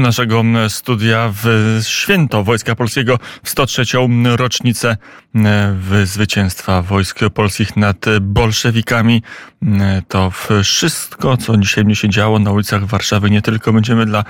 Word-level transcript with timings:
naszego 0.00 0.42
studia 0.68 1.32
w 1.42 1.46
święto 1.82 2.44
Wojska 2.44 2.74
Polskiego 2.74 3.18
w 3.42 3.50
103. 3.50 3.82
rocznicę 4.36 4.96
zwycięstwa 6.04 6.82
wojsk 6.82 7.20
polskich 7.34 7.76
nad 7.76 8.04
bolszewikami. 8.20 9.22
To 10.08 10.32
wszystko, 10.62 11.36
co 11.36 11.56
dzisiaj 11.56 11.84
mnie 11.84 11.96
się 11.96 12.08
działo 12.08 12.38
na 12.38 12.50
ulicach 12.50 12.84
Warszawy, 12.84 13.30
nie 13.30 13.42
tylko 13.42 13.72
będziemy 13.72 14.06
dla 14.06 14.24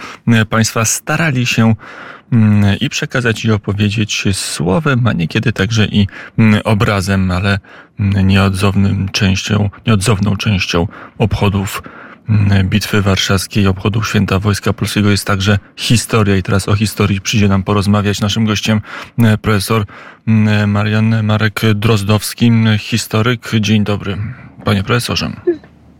Państwa 0.50 0.84
starali 0.84 1.46
się 1.46 1.74
i 2.80 2.88
przekazać 2.88 3.44
i 3.44 3.52
opowiedzieć 3.52 4.24
słowem, 4.32 5.06
a 5.06 5.12
niekiedy 5.12 5.52
także 5.52 5.84
i 5.84 6.06
obrazem, 6.64 7.30
ale 7.30 7.58
nieodzownym 7.98 9.08
częścią, 9.08 9.70
nieodzowną 9.86 10.36
częścią 10.36 10.88
obchodów 11.18 11.82
Bitwy 12.64 13.02
Warszawskiej, 13.02 13.66
obchodów 13.66 14.08
Święta 14.08 14.38
Wojska 14.38 14.72
Polskiego 14.72 15.10
jest 15.10 15.26
także 15.26 15.58
historia 15.76 16.36
i 16.36 16.42
teraz 16.42 16.68
o 16.68 16.74
historii 16.74 17.20
przyjdzie 17.20 17.48
nam 17.48 17.62
porozmawiać. 17.62 18.20
Naszym 18.20 18.44
gościem 18.44 18.80
profesor 19.42 19.84
Marian 20.66 21.22
Marek 21.22 21.60
Drozdowski, 21.74 22.52
historyk. 22.78 23.50
Dzień 23.60 23.84
dobry, 23.84 24.16
panie 24.64 24.82
profesorze. 24.82 25.30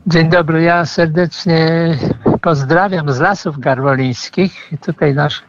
Dzień 0.07 0.29
dobry, 0.29 0.63
ja 0.63 0.87
serdecznie 0.87 1.69
pozdrawiam 2.41 3.13
z 3.13 3.21
Lasów 3.21 3.59
Garwolińskich. 3.59 4.71
Tutaj 4.87 5.15
nasz, 5.15 5.43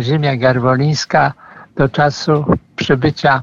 ziemia 0.00 0.36
garwolińska 0.36 1.32
do 1.76 1.88
czasu 1.88 2.44
przybycia 2.76 3.42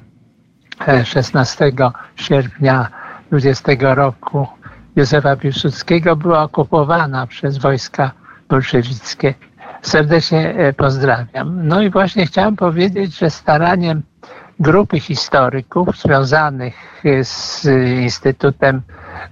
16 1.03 1.66
e, 1.66 1.72
sierpnia 2.16 2.88
20 3.31 3.72
roku 3.80 4.48
Józefa 4.95 5.36
Piłsudskiego 5.36 6.16
była 6.16 6.44
okupowana 6.44 7.27
przez 7.27 7.58
wojska 7.58 8.12
bolszewickie. 8.50 9.34
Serdecznie 9.81 10.55
e, 10.55 10.73
pozdrawiam. 10.73 11.67
No 11.67 11.81
i 11.81 11.90
właśnie 11.90 12.26
chciałem 12.26 12.55
powiedzieć, 12.55 13.17
że 13.17 13.30
staraniem 13.30 14.02
grupy 14.59 15.00
historyków 15.00 15.98
związanych 15.98 16.73
z 17.23 17.66
Instytutem 18.02 18.81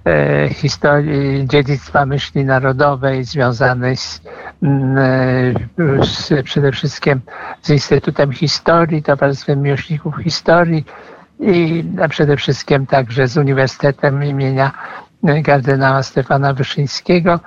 e, 0.04 0.48
Historii 0.48 1.48
Dziedzictwa 1.48 2.06
Myśli 2.06 2.44
Narodowej, 2.44 3.24
związanej 3.24 3.96
z, 3.96 4.22
e, 4.62 6.04
z, 6.04 6.44
przede 6.44 6.72
wszystkim 6.72 7.20
z 7.62 7.70
Instytutem 7.70 8.32
Historii, 8.32 9.02
Towarzystwem 9.02 9.62
Miłośników 9.62 10.16
Historii 10.16 10.84
i 11.40 11.84
przede 12.08 12.36
wszystkim 12.36 12.86
także 12.86 13.28
z 13.28 13.36
Uniwersytetem 13.36 14.24
imienia 14.24 14.72
kardynała 15.44 16.02
Stefana 16.02 16.54
Wyszyńskiego, 16.54 17.40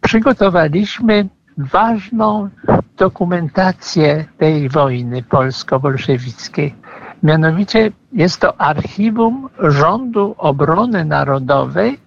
przygotowaliśmy 0.00 1.28
ważną 1.58 2.48
dokumentację 2.96 4.24
tej 4.38 4.68
wojny 4.68 5.22
polsko-bolszewickiej. 5.22 6.74
Mianowicie 7.22 7.92
jest 8.12 8.40
to 8.40 8.60
archiwum 8.60 9.48
Rządu 9.58 10.34
Obrony 10.38 11.04
Narodowej 11.04 11.98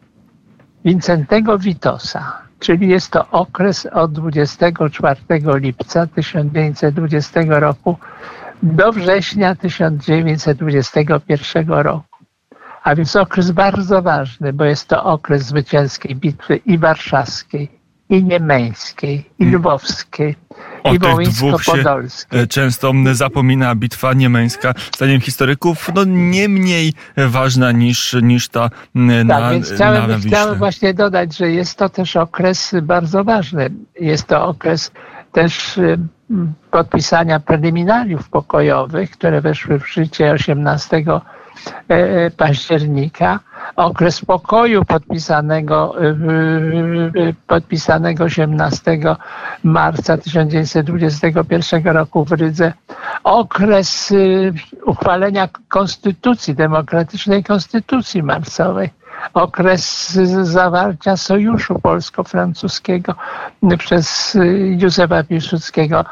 Wincentego 0.86 1.59
Witosa, 1.59 2.42
czyli 2.59 2.90
jest 2.90 3.12
to 3.12 3.30
okres 3.30 3.86
od 3.86 4.12
24 4.12 5.22
lipca 5.59 6.08
1920 6.08 7.42
roku 7.47 7.97
do 8.64 8.92
września 8.92 9.56
1921 9.56 11.70
roku 11.70 12.12
a 12.84 12.95
więc 12.95 13.16
okres 13.16 13.52
bardzo 13.52 14.02
ważny, 14.02 14.53
bo 14.53 14.66
jest 14.66 14.88
to 14.88 15.03
okres 15.03 15.45
zwycięskiej 15.45 16.16
bitwy 16.16 16.56
i 16.56 16.78
warszawskiej, 16.78 17.70
i 18.09 18.23
niemeńskiej, 18.23 19.30
i 19.40 19.44
mm. 19.44 19.56
lwowskiej, 19.56 20.36
o 20.84 20.94
i 20.94 21.00
wołyńsko-podolskiej. 21.00 22.40
E, 22.40 22.48
często 22.48 22.92
zapomina 23.12 23.75
bitwa 23.75 24.14
niemeńska, 24.14 24.73
zdaniem 24.95 25.22
historyków, 25.22 25.90
no 25.95 26.03
nie 26.08 26.50
mniej 26.50 26.94
ważna 27.17 27.72
niż, 27.72 28.16
niż 28.22 28.50
ta 28.50 28.69
na 28.96 29.25
Tak, 29.28 29.53
więc 29.53 29.72
chciałem, 29.72 30.12
na 30.12 30.18
chciałem 30.18 30.58
właśnie 30.58 30.94
dodać, 30.94 31.38
że 31.38 31.52
jest 31.52 31.78
to 31.78 31.90
też 31.90 32.16
okres 32.16 32.75
bardzo 32.81 33.24
ważny. 33.24 33.69
Jest 34.00 34.28
to 34.28 34.47
okres 34.47 34.91
też 35.31 35.79
podpisania 36.72 37.40
preliminariów 37.40 38.29
pokojowych, 38.29 39.12
które 39.12 39.41
weszły 39.41 39.79
w 39.79 39.88
życie 39.88 40.31
18 40.31 40.97
E, 40.97 41.12
e, 41.16 41.43
października, 42.38 43.40
okres 43.75 44.25
pokoju 44.25 44.86
podpisanego, 44.86 45.96
e, 46.02 47.34
podpisanego 47.47 48.24
18 48.24 49.16
marca 49.64 50.18
1921 50.18 51.88
roku 51.94 52.25
w 52.25 52.31
Rydze, 52.31 52.74
okres 53.24 54.14
uchwalenia 54.86 55.50
konstytucji, 55.69 56.56
demokratycznej 56.56 57.44
konstytucji 57.44 58.24
marcowej, 58.24 58.90
okres 59.34 60.12
zawarcia 60.44 61.18
sojuszu 61.18 61.80
polsko-francuskiego 61.80 63.16
przez 63.78 64.38
Józefa 64.78 65.24
Piłsudskiego 65.24 66.06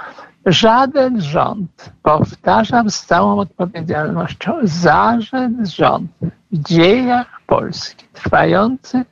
Żaden 0.45 1.21
rząd, 1.21 1.93
powtarzam 2.03 2.89
z 2.89 3.05
całą 3.05 3.39
odpowiedzialnością, 3.39 4.53
żaden 4.63 5.65
rząd 5.65 6.11
w 6.51 6.57
dziejach 6.57 7.41
Polski 7.47 8.05
trwający 8.13 9.05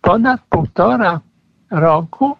ponad 0.00 0.40
półtora 0.48 1.20
roku 1.70 2.36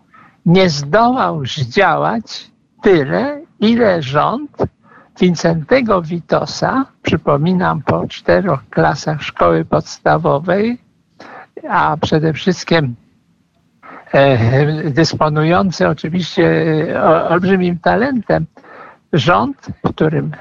nie 0.46 0.70
zdołał 0.70 1.46
zdziałać 1.46 2.50
tyle, 2.82 3.40
ile 3.60 4.02
rząd 4.02 4.56
Wincentego 5.20 6.02
Witosa, 6.02 6.86
przypominam 7.02 7.82
po 7.82 8.08
czterech 8.08 8.68
klasach 8.70 9.22
szkoły 9.22 9.64
podstawowej, 9.64 10.78
a 11.68 11.96
przede 12.00 12.32
wszystkim 12.32 12.94
dysponujący 14.84 15.88
oczywiście 15.88 16.44
e, 16.94 17.28
olbrzymim 17.28 17.78
talentem 17.78 18.46
rząd, 19.12 19.56
w 19.84 19.88
którym 19.88 20.32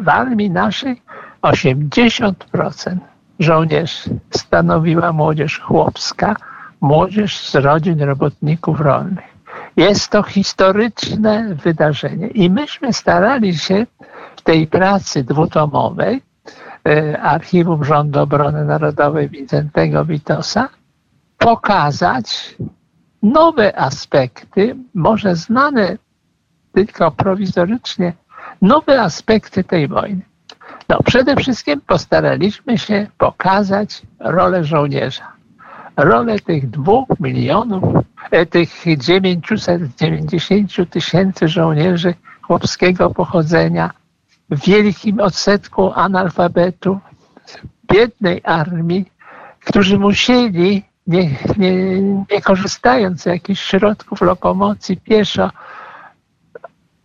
w 0.00 0.08
armii 0.08 0.50
naszej 0.50 1.02
80% 1.42 2.32
żołnierzy 3.38 4.10
stanowiła 4.30 5.12
młodzież 5.12 5.58
chłopska, 5.58 6.36
młodzież 6.80 7.48
z 7.48 7.54
rodzin 7.54 8.02
robotników 8.02 8.80
rolnych. 8.80 9.34
Jest 9.76 10.10
to 10.10 10.22
historyczne 10.22 11.54
wydarzenie 11.54 12.26
i 12.26 12.50
myśmy 12.50 12.92
starali 12.92 13.58
się 13.58 13.86
w 14.36 14.42
tej 14.42 14.66
pracy 14.66 15.24
dwutomowej 15.24 16.22
e, 16.88 17.20
Archiwum 17.20 17.84
Rządu 17.84 18.20
Obrony 18.20 18.64
Narodowej 18.64 19.28
Wincentego 19.28 20.04
Witosa 20.04 20.68
pokazać 21.38 22.56
nowe 23.24 23.78
aspekty, 23.78 24.76
może 24.94 25.36
znane 25.36 25.98
tylko 26.74 27.10
prowizorycznie, 27.10 28.12
nowe 28.62 29.00
aspekty 29.00 29.64
tej 29.64 29.88
wojny. 29.88 30.20
No, 30.88 30.98
przede 31.04 31.36
wszystkim 31.36 31.80
postaraliśmy 31.80 32.78
się 32.78 33.06
pokazać 33.18 34.02
rolę 34.20 34.64
żołnierza. 34.64 35.32
Rolę 35.96 36.38
tych 36.38 36.70
dwóch 36.70 37.08
milionów, 37.20 37.84
e, 38.30 38.46
tych 38.46 38.84
990 38.98 40.90
tysięcy 40.90 41.48
żołnierzy 41.48 42.14
chłopskiego 42.42 43.10
pochodzenia 43.10 43.90
w 44.50 44.66
wielkim 44.66 45.20
odsetku 45.20 45.92
analfabetu, 45.92 47.00
biednej 47.92 48.40
armii, 48.44 49.04
którzy 49.64 49.98
musieli 49.98 50.84
nie, 51.06 51.30
nie, 51.56 52.02
nie 52.02 52.42
korzystając 52.42 53.22
z 53.22 53.26
jakichś 53.26 53.62
środków 53.62 54.20
lokomocji 54.20 54.96
pieszo, 54.96 55.50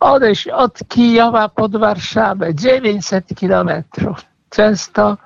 odejść 0.00 0.48
od 0.48 0.78
Kijowa 0.88 1.48
pod 1.48 1.76
Warszawę 1.76 2.54
900 2.54 3.34
kilometrów. 3.34 4.18
Często 4.50 5.16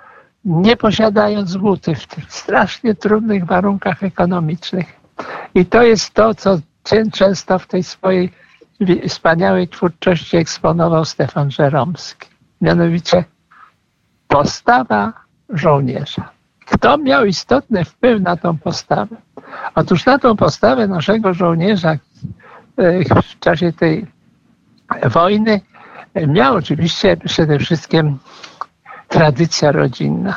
nie 0.45 0.77
posiadając 0.77 1.57
buty 1.57 1.95
w 1.95 2.07
tych 2.07 2.33
strasznie 2.33 2.95
trudnych 2.95 3.47
warunkach 3.47 4.03
ekonomicznych. 4.03 5.01
I 5.55 5.67
to 5.67 5.83
jest 5.83 6.15
to, 6.15 6.35
co 6.35 6.59
często 7.13 7.59
w 7.59 7.67
tej 7.67 7.83
swojej 7.83 8.33
wspaniałej 9.09 9.69
twórczości 9.69 10.37
eksponował 10.37 11.05
Stefan 11.05 11.51
Żeromski. 11.51 12.29
Mianowicie 12.61 13.25
postawa 14.29 15.13
żołnierza. 15.49 16.34
Kto 16.67 16.99
miał 16.99 17.25
istotny 17.25 17.85
wpływ 17.85 18.23
na 18.23 18.37
tą 18.37 18.59
postawę? 18.59 19.17
Otóż 19.75 20.07
na 20.07 20.19
tą 20.19 20.37
postawę 20.37 20.89
naszego 20.89 21.35
żołnierza 21.35 21.91
e, 21.91 21.99
w 23.23 23.39
czasie 23.39 23.73
tej 23.73 24.07
wojny 25.05 25.61
miał 26.27 26.55
oczywiście 26.55 27.17
przede 27.17 27.59
wszystkim 27.59 28.19
tradycja 29.09 29.73
rodzinna 29.73 30.37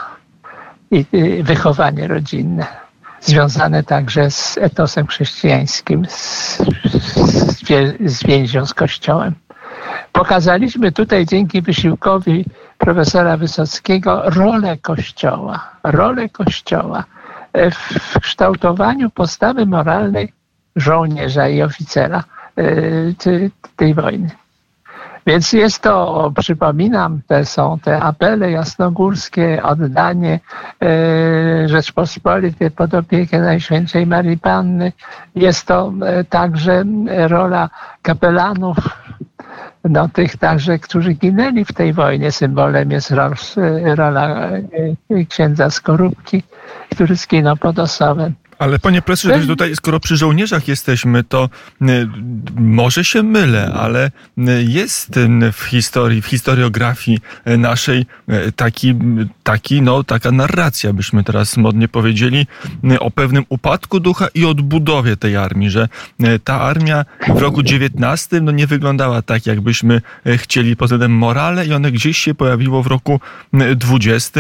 i 0.91 1.05
wychowanie 1.43 2.07
rodzinne. 2.07 2.67
związane 3.21 3.83
także 3.83 4.31
z 4.31 4.57
etosem 4.57 5.07
chrześcijańskim, 5.07 6.05
z, 6.09 6.57
z 8.05 8.23
więzią 8.23 8.65
z 8.65 8.73
Kościołem. 8.73 9.33
Pokazaliśmy 10.11 10.91
tutaj 10.91 11.25
dzięki 11.25 11.61
wysiłkowi 11.61 12.45
profesora 12.87 13.37
Wysockiego 13.37 14.21
rolę 14.25 14.77
Kościoła, 14.77 15.69
rolę 15.83 16.29
Kościoła 16.29 17.03
w 17.71 18.19
kształtowaniu 18.19 19.09
postawy 19.09 19.65
moralnej 19.65 20.33
żołnierza 20.75 21.47
i 21.47 21.61
oficera 21.61 22.23
e, 22.57 22.63
tej 23.75 23.93
wojny. 23.93 24.29
Więc 25.25 25.53
jest 25.53 25.81
to, 25.81 26.31
przypominam, 26.39 27.21
te 27.27 27.45
są 27.45 27.79
te 27.79 28.01
apele 28.01 28.51
jasnogórskie, 28.51 29.63
oddanie 29.63 30.39
e, 30.81 31.67
Rzeczpospolitej 31.69 32.71
pod 32.71 32.93
opiekę 32.93 33.39
Najświętszej 33.39 34.07
Marii 34.07 34.37
Panny. 34.37 34.91
Jest 35.35 35.67
to 35.67 35.93
e, 36.05 36.23
także 36.23 36.83
rola 37.27 37.69
kapelanów, 38.01 38.77
no 39.89 40.09
tych 40.09 40.37
także, 40.37 40.79
którzy 40.79 41.13
ginęli 41.13 41.65
w 41.65 41.73
tej 41.73 41.93
wojnie. 41.93 42.31
Symbolem 42.31 42.91
jest 42.91 43.11
rola 43.95 44.49
księdza 45.29 45.69
Skorupki, 45.69 46.43
który 46.89 47.15
zginął 47.15 47.57
pod 47.57 47.79
Osowem. 47.79 48.33
Ale 48.59 48.79
panie 48.79 49.01
profesorze, 49.01 49.47
tutaj, 49.47 49.75
skoro 49.75 49.99
przy 49.99 50.17
żołnierzach 50.17 50.67
jesteśmy, 50.67 51.23
to 51.23 51.49
y, 51.81 51.85
może 52.55 53.03
się 53.03 53.23
mylę, 53.23 53.73
ale 53.73 54.11
y, 54.37 54.65
jest 54.67 55.17
y, 55.17 55.51
w 55.51 55.63
historii, 55.63 56.21
w 56.21 56.25
historiografii 56.25 57.19
naszej 57.57 58.05
taki, 58.55 58.95
taki, 59.43 59.81
no, 59.81 60.03
taka 60.03 60.31
narracja, 60.31 60.93
byśmy 60.93 61.23
teraz 61.23 61.57
modnie 61.57 61.87
powiedzieli, 61.87 62.47
o 62.99 63.11
pewnym 63.11 63.45
upadku 63.49 63.99
ducha 63.99 64.27
i 64.33 64.45
odbudowie 64.45 65.17
tej 65.17 65.37
armii, 65.37 65.69
że 65.69 65.89
ta 66.43 66.61
armia 66.61 67.05
w 67.35 67.41
roku 67.41 67.61
XIX 67.61 68.41
no, 68.41 68.51
nie 68.51 68.67
wyglądała 68.67 69.21
tak, 69.21 69.45
jakbyśmy 69.45 70.01
chcieli 70.37 70.75
pod 70.75 70.85
względem 70.85 71.11
morale 71.11 71.65
i 71.65 71.73
one 71.73 71.91
gdzieś 71.91 72.17
się 72.17 72.35
pojawiło 72.35 72.83
w 72.83 72.87
roku 72.87 73.19
XX, 73.91 74.31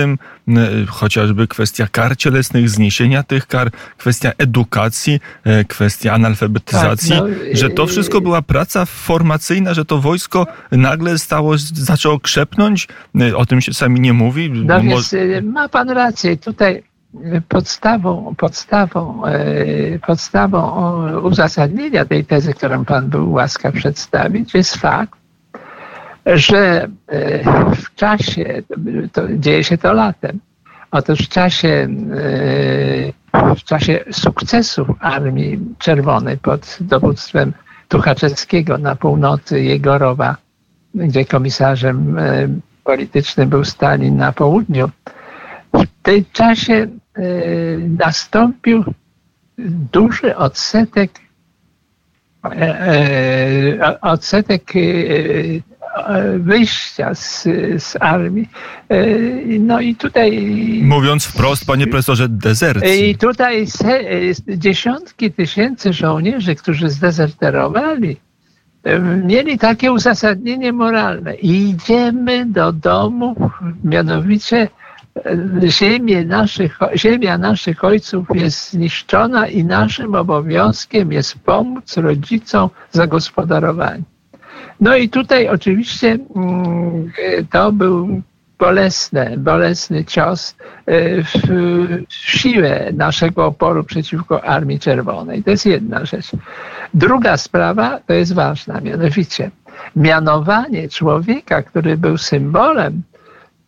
chociażby 0.87 1.47
kwestia 1.47 1.87
kar 1.91 2.16
cielesnych, 2.17 2.69
zniesienia 2.69 3.23
tych 3.23 3.47
kar, 3.47 3.71
kwestia 3.97 4.31
edukacji, 4.37 5.19
e, 5.43 5.63
kwestia 5.65 6.13
analfabetyzacji, 6.13 7.09
tak, 7.09 7.21
no, 7.21 7.27
że 7.53 7.69
to 7.69 7.87
wszystko 7.87 8.21
była 8.21 8.41
praca 8.41 8.85
formacyjna, 8.85 9.73
że 9.73 9.85
to 9.85 9.97
wojsko 9.97 10.47
nagle 10.71 11.17
stało, 11.17 11.53
zaczęło 11.73 12.19
krzepnąć, 12.19 12.87
e, 13.21 13.37
o 13.37 13.45
tym 13.45 13.61
się 13.61 13.73
sami 13.73 13.99
nie 13.99 14.13
mówi. 14.13 14.51
No 14.51 14.81
więc 14.81 15.13
e, 15.13 15.41
ma 15.41 15.69
pan 15.69 15.89
rację, 15.89 16.37
tutaj 16.37 16.83
podstawą, 17.47 18.35
podstawą, 18.37 19.21
podstawą 20.07 20.61
uzasadnienia 21.21 22.05
tej 22.05 22.25
tezy, 22.25 22.53
którą 22.53 22.85
pan 22.85 23.09
był 23.09 23.31
łaskaw 23.31 23.73
przedstawić, 23.73 24.53
jest 24.53 24.75
fakt, 24.75 25.19
że 26.25 26.87
w 27.75 27.95
czasie, 27.95 28.63
to 29.13 29.21
dzieje 29.37 29.63
się 29.63 29.77
to 29.77 29.93
latem, 29.93 30.39
otóż 30.91 31.19
w 31.19 31.29
czasie 31.29 31.87
w 33.57 33.63
czasie 33.63 33.99
sukcesu 34.11 34.95
Armii 34.99 35.59
Czerwonej 35.79 36.37
pod 36.37 36.77
dowództwem 36.81 37.53
Tuchaczewskiego 37.87 38.77
na 38.77 38.95
północy 38.95 39.61
Jegorowa, 39.63 40.37
gdzie 40.95 41.25
komisarzem 41.25 42.17
e, 42.17 42.47
politycznym 42.83 43.49
był 43.49 43.65
Stalin 43.65 44.17
na 44.17 44.31
południu, 44.31 44.89
w 45.73 45.85
tym 46.03 46.25
czasie 46.33 46.73
e, 46.73 46.87
nastąpił 47.77 48.83
duży 49.91 50.35
odsetek 50.35 51.11
e, 52.45 54.01
odsetek 54.01 54.63
wyjścia 56.39 57.15
z, 57.15 57.43
z 57.77 57.95
armii. 57.99 58.49
E, 58.89 59.05
no 59.59 59.81
i 59.81 59.95
tutaj... 59.95 60.31
Mówiąc 60.83 61.25
wprost, 61.25 61.65
panie 61.65 61.87
profesorze, 61.87 62.29
dezercji. 62.29 63.09
I 63.09 63.17
tutaj 63.17 63.67
se, 63.67 63.99
dziesiątki 64.47 65.31
tysięcy 65.31 65.93
żołnierzy, 65.93 66.55
którzy 66.55 66.89
zdezerterowali, 66.89 68.17
e, 68.83 68.99
mieli 68.99 69.59
takie 69.59 69.91
uzasadnienie 69.91 70.73
moralne. 70.73 71.35
Idziemy 71.35 72.45
do 72.45 72.73
domu, 72.73 73.35
mianowicie 73.83 74.67
e, 75.15 75.69
ziemię 75.69 76.25
naszych, 76.25 76.79
ziemia 76.95 77.37
naszych 77.37 77.83
ojców 77.83 78.27
jest 78.35 78.71
zniszczona 78.71 79.47
i 79.47 79.63
naszym 79.63 80.15
obowiązkiem 80.15 81.11
jest 81.11 81.39
pomóc 81.39 81.97
rodzicom 81.97 82.69
zagospodarowanie. 82.91 84.03
No 84.79 84.95
i 84.95 85.09
tutaj 85.09 85.47
oczywiście 85.47 86.17
mm, 86.35 87.11
to 87.51 87.71
był 87.71 88.21
bolesny, 88.59 89.35
bolesny 89.37 90.05
cios 90.05 90.55
e, 90.85 91.23
w 91.23 91.37
siłę 92.09 92.91
naszego 92.93 93.45
oporu 93.45 93.83
przeciwko 93.83 94.43
Armii 94.43 94.79
Czerwonej. 94.79 95.43
To 95.43 95.51
jest 95.51 95.65
jedna 95.65 96.05
rzecz. 96.05 96.31
Druga 96.93 97.37
sprawa 97.37 97.99
to 98.07 98.13
jest 98.13 98.33
ważna, 98.33 98.81
mianowicie 98.81 99.51
mianowanie 99.95 100.89
człowieka, 100.89 101.61
który 101.61 101.97
był 101.97 102.17
symbolem, 102.17 103.01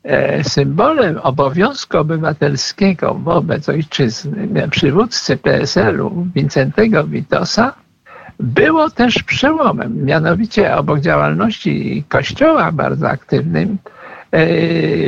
e, 0.03 0.43
symbolem 0.43 1.17
obowiązku 1.17 1.97
obywatelskiego 1.97 3.13
wobec 3.13 3.69
ojczyzny, 3.69 4.69
przywódcy 4.71 5.37
PSL-u 5.37 6.27
Wincentego 6.35 7.03
Witosa, 7.03 7.73
było 8.39 8.89
też 8.89 9.23
przełomem. 9.23 10.05
Mianowicie 10.05 10.75
obok 10.75 10.99
działalności 10.99 12.03
Kościoła 12.09 12.71
bardzo 12.71 13.09
aktywnym, 13.09 13.77
e, 14.31 14.47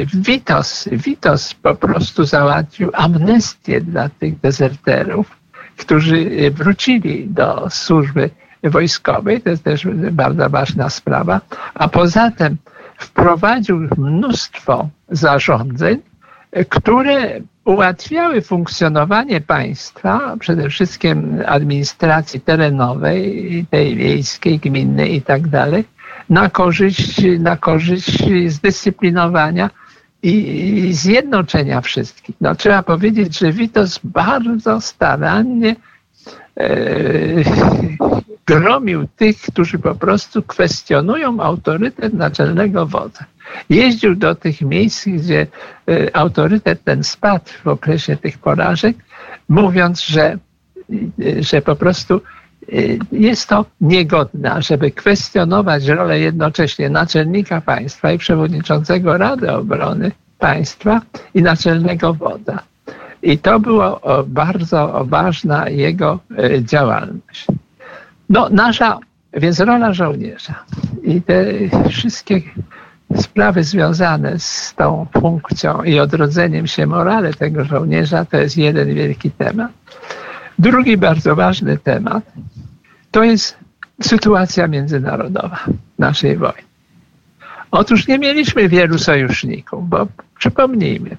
Witos, 0.05 0.89
Witos 0.91 1.53
po 1.53 1.75
prostu 1.75 2.25
załatwił 2.25 2.89
amnestię 2.93 3.81
dla 3.81 4.09
tych 4.09 4.39
dezerterów, 4.39 5.37
którzy 5.77 6.51
wrócili 6.51 7.27
do 7.27 7.67
służby 7.69 8.29
wojskowej. 8.63 9.41
To 9.41 9.49
jest 9.49 9.63
też 9.63 9.87
bardzo 10.11 10.49
ważna 10.49 10.89
sprawa. 10.89 11.41
A 11.73 11.87
poza 11.87 12.31
tym 12.31 12.57
wprowadził 12.97 13.87
mnóstwo 13.97 14.89
zarządzeń, 15.09 16.01
które 16.69 17.41
ułatwiały 17.65 18.41
funkcjonowanie 18.41 19.41
państwa, 19.41 20.35
przede 20.39 20.69
wszystkim 20.69 21.43
administracji 21.45 22.41
terenowej, 22.41 23.65
tej 23.69 23.95
wiejskiej, 23.95 24.59
gminnej 24.59 25.15
i 25.15 25.21
tak 25.21 25.47
dalej, 25.47 25.83
na 26.29 26.49
korzyść, 26.49 27.21
na 27.39 27.57
korzyść 27.57 28.23
zdyscyplinowania 28.47 29.69
i, 30.23 30.89
zjednoczenia 30.93 31.81
wszystkich. 31.81 32.35
No, 32.41 32.55
trzeba 32.55 32.83
powiedzieć, 32.83 33.39
że 33.39 33.51
Witos 33.51 33.99
bardzo 34.03 34.81
starannie 34.81 35.75
e, 36.57 36.67
gromił 38.45 39.07
tych, 39.15 39.41
którzy 39.41 39.79
po 39.79 39.95
prostu 39.95 40.43
kwestionują 40.43 41.39
autorytet 41.39 42.13
naczelnego 42.13 42.85
wodza. 42.85 43.25
Jeździł 43.69 44.15
do 44.15 44.35
tych 44.35 44.61
miejsc, 44.61 45.07
gdzie 45.07 45.47
e, 45.87 46.15
autorytet 46.15 46.83
ten 46.83 47.03
spadł 47.03 47.51
w 47.63 47.67
okresie 47.67 48.17
tych 48.17 48.37
porażek, 48.37 48.97
mówiąc, 49.49 50.01
że, 50.01 50.37
e, 51.25 51.43
że 51.43 51.61
po 51.61 51.75
prostu 51.75 52.15
e, 52.15 52.75
jest 53.11 53.49
to 53.49 53.65
niegodne, 53.81 54.61
żeby 54.61 54.91
kwestionować 54.91 55.87
rolę 55.87 56.19
jednocześnie 56.19 56.89
naczelnika 56.89 57.61
państwa 57.61 58.11
i 58.11 58.17
przewodniczącego 58.17 59.17
Rady 59.17 59.51
Obrony 59.51 60.11
Państwa 60.39 61.01
i 61.33 61.41
naczelnego 61.41 62.13
woda. 62.13 62.63
I 63.23 63.37
to 63.37 63.59
była 63.59 63.99
bardzo 64.27 65.05
ważna 65.09 65.69
jego 65.69 66.19
działalność. 66.61 67.45
No, 68.29 68.49
nasza, 68.49 68.99
więc 69.33 69.59
rola 69.59 69.93
żołnierza 69.93 70.63
i 71.03 71.21
te 71.21 71.45
wszystkie 71.89 72.41
sprawy 73.17 73.63
związane 73.63 74.39
z 74.39 74.73
tą 74.77 75.07
funkcją 75.21 75.83
i 75.83 75.99
odrodzeniem 75.99 76.67
się 76.67 76.87
morale 76.87 77.33
tego 77.33 77.65
żołnierza 77.65 78.25
to 78.25 78.37
jest 78.37 78.57
jeden 78.57 78.93
wielki 78.93 79.31
temat. 79.31 79.71
Drugi 80.59 80.97
bardzo 80.97 81.35
ważny 81.35 81.77
temat 81.77 82.23
to 83.11 83.23
jest 83.23 83.57
sytuacja 84.01 84.67
międzynarodowa 84.67 85.59
naszej 85.99 86.37
wojny. 86.37 86.61
Otóż 87.71 88.07
nie 88.07 88.19
mieliśmy 88.19 88.69
wielu 88.69 88.97
sojuszników, 88.97 89.89
bo 89.89 90.07
przypomnijmy, 90.37 91.17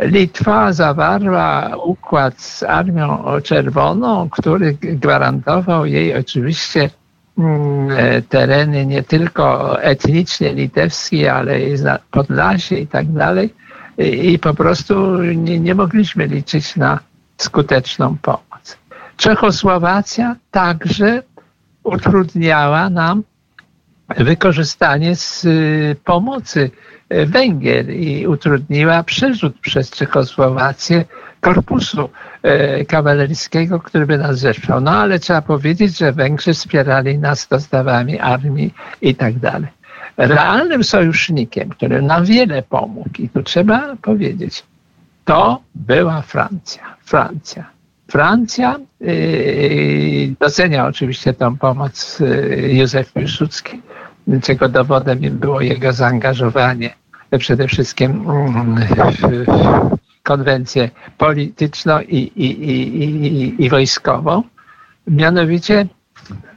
Litwa 0.00 0.72
zawarła 0.72 1.76
układ 1.84 2.40
z 2.40 2.62
Armią 2.62 3.24
Czerwoną, 3.44 4.30
który 4.30 4.72
gwarantował 4.72 5.86
jej 5.86 6.16
oczywiście 6.16 6.90
tereny 8.28 8.86
nie 8.86 9.02
tylko 9.02 9.76
etnicznie 9.82 10.54
litewskie, 10.54 11.34
ale 11.34 11.60
i 11.60 11.76
Podlasie 12.10 12.76
i 12.76 12.86
tak 12.86 13.12
dalej. 13.12 13.54
I 13.98 14.38
po 14.38 14.54
prostu 14.54 15.22
nie, 15.22 15.60
nie 15.60 15.74
mogliśmy 15.74 16.26
liczyć 16.26 16.76
na 16.76 16.98
skuteczną 17.36 18.16
pomoc. 18.22 18.78
Czechosłowacja 19.16 20.36
także 20.50 21.22
utrudniała 21.82 22.90
nam 22.90 23.22
wykorzystanie 24.16 25.16
z 25.16 25.44
y, 25.44 25.96
pomocy 26.04 26.70
Węgier 27.10 27.90
i 27.90 28.26
utrudniła 28.26 29.02
przerzut 29.02 29.58
przez 29.60 29.90
Czechosłowację 29.90 31.04
korpusu 31.40 32.08
e, 32.42 32.84
kawalerskiego, 32.84 33.80
który 33.80 34.06
by 34.06 34.18
nas 34.18 34.38
zeszczał. 34.38 34.80
No 34.80 34.90
ale 34.90 35.18
trzeba 35.18 35.42
powiedzieć, 35.42 35.98
że 35.98 36.12
Węgrzy 36.12 36.54
wspierali 36.54 37.18
nas 37.18 37.48
dostawami 37.48 38.18
armii 38.18 38.74
i 39.02 39.14
tak 39.14 39.38
dalej. 39.38 39.68
Realnym 40.16 40.84
sojusznikiem, 40.84 41.68
który 41.68 42.02
nam 42.02 42.24
wiele 42.24 42.62
pomógł, 42.62 43.10
i 43.18 43.28
tu 43.28 43.42
trzeba 43.42 43.96
powiedzieć, 44.02 44.64
to 45.24 45.60
była 45.74 46.22
Francja. 46.22 46.96
Francja. 47.04 47.70
Francja 48.08 48.76
yy, 49.00 50.34
docenia 50.40 50.86
oczywiście 50.86 51.34
tą 51.34 51.56
pomoc 51.56 52.20
yy, 52.20 52.72
Józef 52.72 53.12
Piłsudski, 53.12 53.82
czego 54.42 54.68
dowodem 54.68 55.18
było 55.20 55.60
jego 55.60 55.92
zaangażowanie 55.92 56.90
przede 57.38 57.68
wszystkim 57.68 58.10
mm, 58.10 58.76
w 60.06 60.09
konwencję 60.22 60.90
polityczną 61.18 62.00
i, 62.00 62.16
i, 62.16 62.46
i, 62.70 63.64
i, 63.64 63.70
wojskową. 63.70 64.42
Mianowicie 65.06 65.86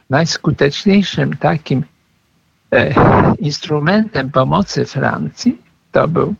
najskuteczniejszym 0.09 1.37
takim 1.37 1.83
e, 2.71 2.93
instrumentem 3.39 4.31
pomocy 4.31 4.85
Francji 4.85 5.61
to 5.91 6.07
był 6.07 6.35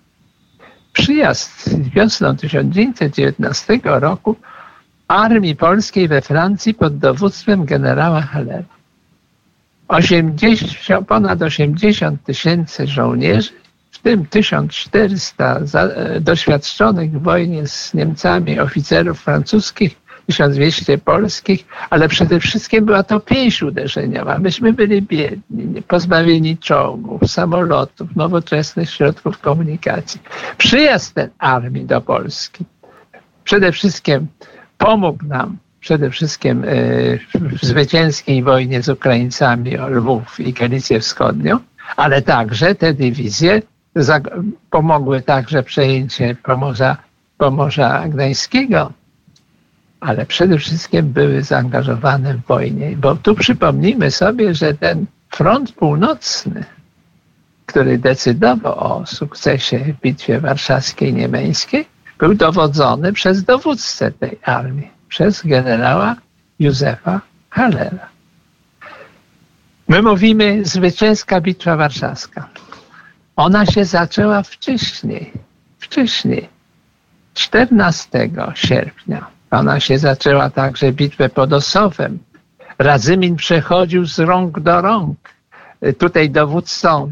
przyjazd 0.94 1.80
wiosną 1.90 2.36
1919 2.36 3.80
roku 3.84 4.36
armii 5.08 5.56
polskiej 5.56 6.08
we 6.08 6.22
Francji 6.22 6.74
pod 6.74 6.98
dowództwem 6.98 7.66
generała 7.66 8.22
Hallera. 8.22 8.64
80, 9.88 11.08
ponad 11.08 11.42
80 11.42 12.24
tysięcy 12.24 12.88
żołnierzy 12.88 13.52
tym 14.04 14.26
1400 14.26 15.60
e, 15.74 16.20
doświadczonych 16.20 17.12
w 17.12 17.22
wojnie 17.22 17.68
z 17.68 17.94
Niemcami 17.94 18.60
oficerów 18.60 19.22
francuskich, 19.22 19.96
1200 20.28 20.98
polskich, 20.98 21.66
ale 21.90 22.08
przede 22.08 22.40
wszystkim 22.40 22.86
była 22.86 23.04
to 23.04 23.20
pięść 23.20 23.64
uderzeniowa. 23.64 24.40
Myśmy 24.40 24.74
byli 24.74 25.02
biedni, 25.02 25.82
pozbawieni 25.82 26.58
czołgów, 26.58 27.32
samolotów, 27.32 28.16
nowoczesnych 28.16 28.90
środków 28.90 29.40
komunikacji. 29.40 30.22
Przyjazd 30.58 31.14
ten 31.14 31.30
armii 31.40 31.86
do 31.86 32.02
Polski 32.02 32.66
przede 33.44 33.72
wszystkim 33.72 34.28
pomógł 34.78 35.26
nam 35.26 35.58
przede 35.80 36.10
wszystkim 36.10 36.64
e, 36.64 36.68
w 37.58 37.66
zwycięskiej 37.66 38.44
wojnie 38.44 38.82
z 38.82 38.90
Ukraińcami 38.90 39.78
o 39.78 39.90
Lwów 39.90 40.40
i 40.40 40.54
Galicję 40.54 41.00
Wschodnią, 41.00 41.60
ale 41.96 42.22
także 42.22 42.76
te 42.76 42.94
dywizje 42.94 43.62
pomogły 44.70 45.22
także 45.22 45.64
przejęcie 45.64 46.36
Pomorza, 46.44 46.98
Pomorza 47.38 48.08
Gdańskiego, 48.08 48.92
ale 50.00 50.26
przede 50.26 50.58
wszystkim 50.58 51.14
były 51.14 51.44
zaangażowane 51.44 52.34
w 52.34 52.46
wojnie. 52.46 52.98
Bo 52.98 53.16
tu 53.16 53.36
przypomnijmy 53.36 54.12
sobie, 54.12 54.56
że 54.56 54.74
ten 54.74 55.06
front 55.30 55.72
północny, 55.72 56.64
który 57.66 57.98
decydował 57.98 58.80
o 58.80 59.06
sukcesie 59.06 59.80
w 59.80 60.02
Bitwie 60.02 60.40
Warszawskiej 60.40 61.14
Niemeńskiej, 61.14 61.86
był 62.18 62.34
dowodzony 62.34 63.14
przez 63.14 63.44
dowódcę 63.44 64.12
tej 64.12 64.40
armii, 64.44 64.92
przez 65.10 65.42
generała 65.46 66.16
Józefa 66.60 67.22
Hallera. 67.50 68.08
My 69.88 70.02
mówimy 70.02 70.66
zwycięska 70.66 71.42
Bitwa 71.42 71.76
Warszawska. 71.76 72.50
Ona 73.36 73.66
się 73.66 73.86
zaczęła 73.86 74.44
wcześniej, 74.44 75.32
wcześniej, 75.80 76.50
14 77.34 78.30
sierpnia. 78.56 79.28
Ona 79.52 79.80
się 79.80 79.98
zaczęła 79.98 80.50
także 80.50 80.92
bitwę 80.92 81.30
pod 81.30 81.54
Osowem. 81.54 82.20
Radzymin 82.80 83.36
przechodził 83.36 84.06
z 84.06 84.20
rąk 84.20 84.60
do 84.60 84.82
rąk. 84.82 85.18
Tutaj 85.98 86.30
dowódcą 86.30 87.12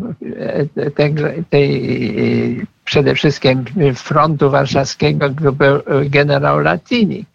e, 0.77 0.91
tej, 0.91 1.15
tej 1.49 2.65
przede 2.85 3.15
wszystkim 3.15 3.65
frontu 3.95 4.49
warszawskiego 4.49 5.29
był 5.29 5.79
generał 6.09 6.59
Latini. 6.59 7.25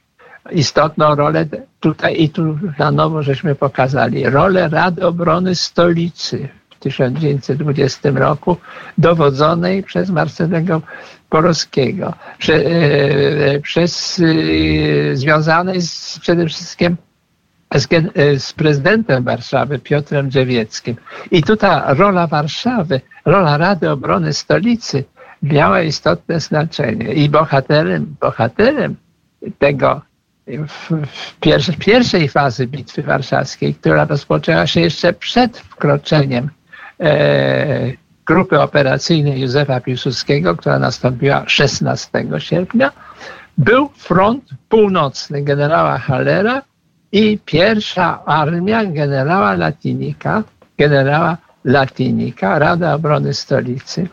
Istotną 0.52 1.14
rolę 1.14 1.46
tutaj 1.80 2.22
i 2.22 2.30
tu 2.30 2.58
na 2.78 2.90
nowo 2.90 3.22
żeśmy 3.22 3.54
pokazali. 3.54 4.30
Rolę 4.30 4.68
Rady 4.68 5.06
Obrony 5.06 5.54
Stolicy 5.54 6.48
1920 6.80 8.10
roku, 8.10 8.56
dowodzonej 8.98 9.82
przez 9.82 10.10
Marcelego 10.10 10.82
Porowskiego, 11.28 12.14
prze, 12.38 12.54
e, 12.54 13.60
przez 13.60 14.20
e, 14.20 15.16
związanej 15.16 15.82
z, 15.82 16.18
przede 16.18 16.46
wszystkim 16.46 16.96
z, 17.74 17.88
e, 17.92 18.38
z, 18.38 18.52
prezydentem 18.52 19.24
Warszawy, 19.24 19.78
Piotrem 19.78 20.28
Drzewieckim. 20.28 20.96
I 21.30 21.42
tutaj 21.42 21.96
rola 21.96 22.26
Warszawy, 22.26 23.00
rola 23.24 23.58
Rady 23.58 23.90
Obrony 23.90 24.32
Stolicy 24.32 25.04
miała 25.42 25.82
istotne 25.82 26.40
znaczenie. 26.40 27.14
I 27.14 27.28
bohaterem, 27.28 28.16
bohaterem 28.20 28.96
tego 29.58 30.02
w, 30.46 30.90
w 31.72 31.78
pierwszej 31.78 32.28
fazy 32.28 32.66
Bitwy 32.66 33.02
Warszawskiej, 33.02 33.74
która 33.74 34.04
rozpoczęła 34.04 34.66
się 34.66 34.80
jeszcze 34.80 35.12
przed 35.12 35.58
wkroczeniem 35.58 36.50
E, 36.50 36.55
grupy 38.26 38.60
operacyjnej 38.60 39.40
Józefa 39.40 39.80
Piłsudskiego, 39.80 40.56
która 40.56 40.78
nastąpiła 40.78 41.44
16 41.46 42.08
sierpnia, 42.38 42.92
był 43.58 43.88
front 43.88 44.44
północny 44.68 45.42
generała 45.42 45.98
Hallera 45.98 46.62
i 47.12 47.38
pierwsza 47.44 48.24
armia 48.24 48.84
generała 48.84 49.54
Latinika, 49.54 50.42
generała 50.78 51.36
Latinika, 51.64 52.58
Rada 52.58 52.94
Obrony 52.94 53.34
Stolicy. 53.34 54.08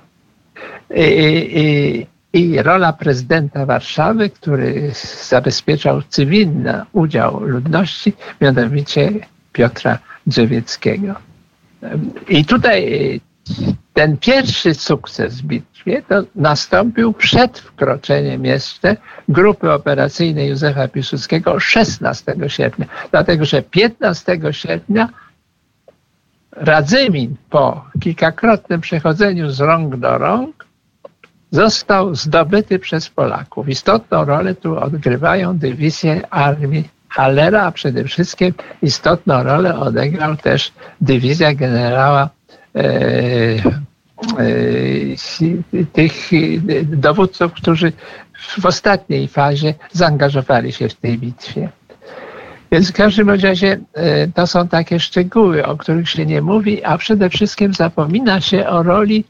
I, 0.95 2.07
i, 2.33 2.39
i 2.39 2.61
rola 2.61 2.93
prezydenta 2.93 3.65
Warszawy, 3.65 4.29
który 4.29 4.91
zabezpieczał 5.29 6.01
cywilny 6.01 6.81
udział 6.93 7.39
ludności, 7.39 8.13
mianowicie 8.41 9.11
Piotra 9.53 9.99
Drzewieckiego. 10.27 11.32
I 12.29 12.45
tutaj 12.45 13.21
ten 13.93 14.17
pierwszy 14.17 14.73
sukces 14.73 15.41
w 15.41 15.45
bitwie 15.45 16.01
to 16.01 16.23
nastąpił 16.35 17.13
przed 17.13 17.59
wkroczeniem 17.59 18.45
jeszcze 18.45 18.97
grupy 19.29 19.71
operacyjnej 19.71 20.49
Józefa 20.49 20.87
Piłsudskiego 20.87 21.59
16 21.59 22.35
sierpnia. 22.47 22.85
Dlatego, 23.11 23.45
że 23.45 23.61
15 23.61 24.39
sierpnia 24.51 25.09
Radzymin 26.51 27.35
po 27.49 27.85
kilkakrotnym 27.99 28.81
przechodzeniu 28.81 29.49
z 29.49 29.59
rąk 29.59 29.95
do 29.95 30.17
rąk 30.17 30.65
został 31.51 32.15
zdobyty 32.15 32.79
przez 32.79 33.09
Polaków. 33.09 33.69
Istotną 33.69 34.25
rolę 34.25 34.55
tu 34.55 34.77
odgrywają 34.77 35.57
dywizje 35.57 36.27
armii 36.29 36.89
Hallera, 37.13 37.63
a 37.63 37.71
przede 37.71 38.03
wszystkim 38.03 38.53
istotną 38.81 39.43
rolę 39.43 39.79
odegrał 39.79 40.35
też 40.35 40.71
dywizja 41.01 41.53
generała 41.53 42.29
e, 42.75 42.79
e, 44.39 45.85
tych 45.93 46.13
dowódców, 46.83 47.53
którzy 47.53 47.93
w 48.59 48.65
ostatniej 48.65 49.27
fazie 49.27 49.73
zaangażowali 49.91 50.71
się 50.71 50.89
w 50.89 50.93
tej 50.93 51.17
bitwie. 51.17 51.69
Więc 52.71 52.89
w 52.89 52.93
każdym 52.93 53.29
razie 53.29 53.79
e, 53.93 54.27
to 54.27 54.47
są 54.47 54.67
takie 54.67 54.99
szczegóły, 54.99 55.65
o 55.65 55.77
których 55.77 56.09
się 56.09 56.25
nie 56.25 56.41
mówi, 56.41 56.83
a 56.83 56.97
przede 56.97 57.29
wszystkim 57.29 57.73
zapomina 57.73 58.41
się 58.41 58.67
o 58.67 58.83
roli, 58.83 59.25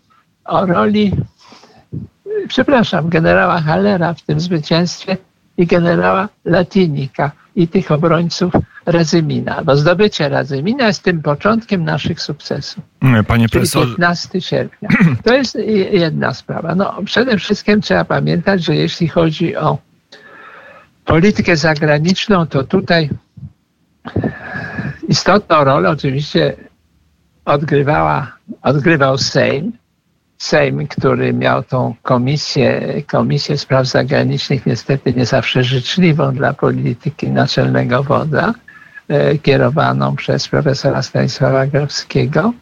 o 0.45 0.65
roli 0.65 1.11
przepraszam, 2.47 3.09
generała 3.09 3.61
Hallera 3.61 4.13
w 4.13 4.21
tym 4.21 4.39
zwycięstwie 4.39 5.17
i 5.57 5.67
generała 5.67 6.29
Latinika 6.45 7.31
i 7.55 7.67
tych 7.67 7.91
obrońców 7.91 8.53
Razymina, 8.85 9.63
bo 9.63 9.75
zdobycie 9.75 10.29
Razymina 10.29 10.87
jest 10.87 11.03
tym 11.03 11.21
początkiem 11.21 11.83
naszych 11.83 12.21
sukcesów. 12.21 12.83
Panie 13.27 13.49
profesor... 13.49 13.87
15 13.87 14.41
sierpnia. 14.41 14.89
To 15.23 15.33
jest 15.33 15.57
jedna 15.91 16.33
sprawa. 16.33 16.75
No, 16.75 16.95
przede 17.05 17.37
wszystkim 17.37 17.81
trzeba 17.81 18.05
pamiętać, 18.05 18.63
że 18.63 18.75
jeśli 18.75 19.07
chodzi 19.07 19.55
o 19.55 19.77
politykę 21.05 21.57
zagraniczną, 21.57 22.47
to 22.47 22.63
tutaj 22.63 23.09
istotną 25.07 25.63
rolę 25.63 25.89
oczywiście 25.89 26.55
odgrywała, 27.45 28.31
odgrywał 28.61 29.17
Sejm. 29.17 29.71
Sejm, 30.43 30.87
który 30.87 31.33
miał 31.33 31.63
tą 31.63 31.95
komisję, 32.01 32.81
komisję 33.07 33.57
spraw 33.57 33.87
zagranicznych, 33.87 34.65
niestety 34.65 35.13
nie 35.13 35.25
zawsze 35.25 35.63
życzliwą 35.63 36.33
dla 36.33 36.53
polityki 36.53 37.29
naczelnego 37.29 38.03
wodza, 38.03 38.53
e, 39.07 39.37
kierowaną 39.37 40.15
przez 40.15 40.47
profesora 40.47 41.01
Stanisława 41.01 41.67
Grabskiego. 41.67 42.53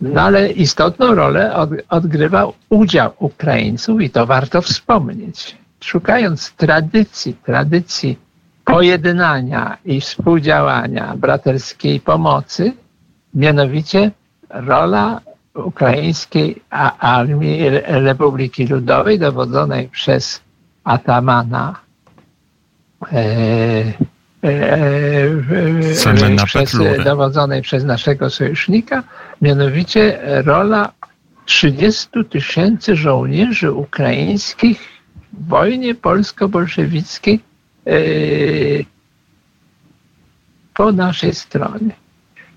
No 0.00 0.20
ale 0.20 0.52
istotną 0.52 1.14
rolę 1.14 1.54
od, 1.54 1.70
odgrywał 1.88 2.52
udział 2.68 3.12
Ukraińców 3.18 4.00
i 4.00 4.10
to 4.10 4.26
warto 4.26 4.62
wspomnieć. 4.62 5.56
Szukając 5.80 6.52
tradycji, 6.52 7.34
tradycji 7.34 8.18
pojednania 8.64 9.78
i 9.84 10.00
współdziałania, 10.00 11.14
braterskiej 11.16 12.00
pomocy, 12.00 12.72
mianowicie 13.34 14.10
rola 14.50 15.20
ukraińskiej 15.64 16.62
armii 16.98 17.70
Republiki 17.86 18.66
Ludowej 18.66 19.18
dowodzonej 19.18 19.88
przez 19.88 20.40
atamana 20.84 21.80
e, 23.12 23.16
e, 24.44 24.48
e 26.34 26.44
przez, 26.46 26.78
dowodzonej 27.04 27.62
przez 27.62 27.84
naszego 27.84 28.30
sojusznika, 28.30 29.02
mianowicie 29.42 30.18
rola 30.44 30.92
30 31.44 32.08
tysięcy 32.30 32.96
żołnierzy 32.96 33.72
ukraińskich 33.72 34.80
w 35.32 35.48
wojnie 35.48 35.94
polsko-bolszewickiej 35.94 37.40
po 40.74 40.92
naszej 40.92 41.34
stronie. 41.34 42.05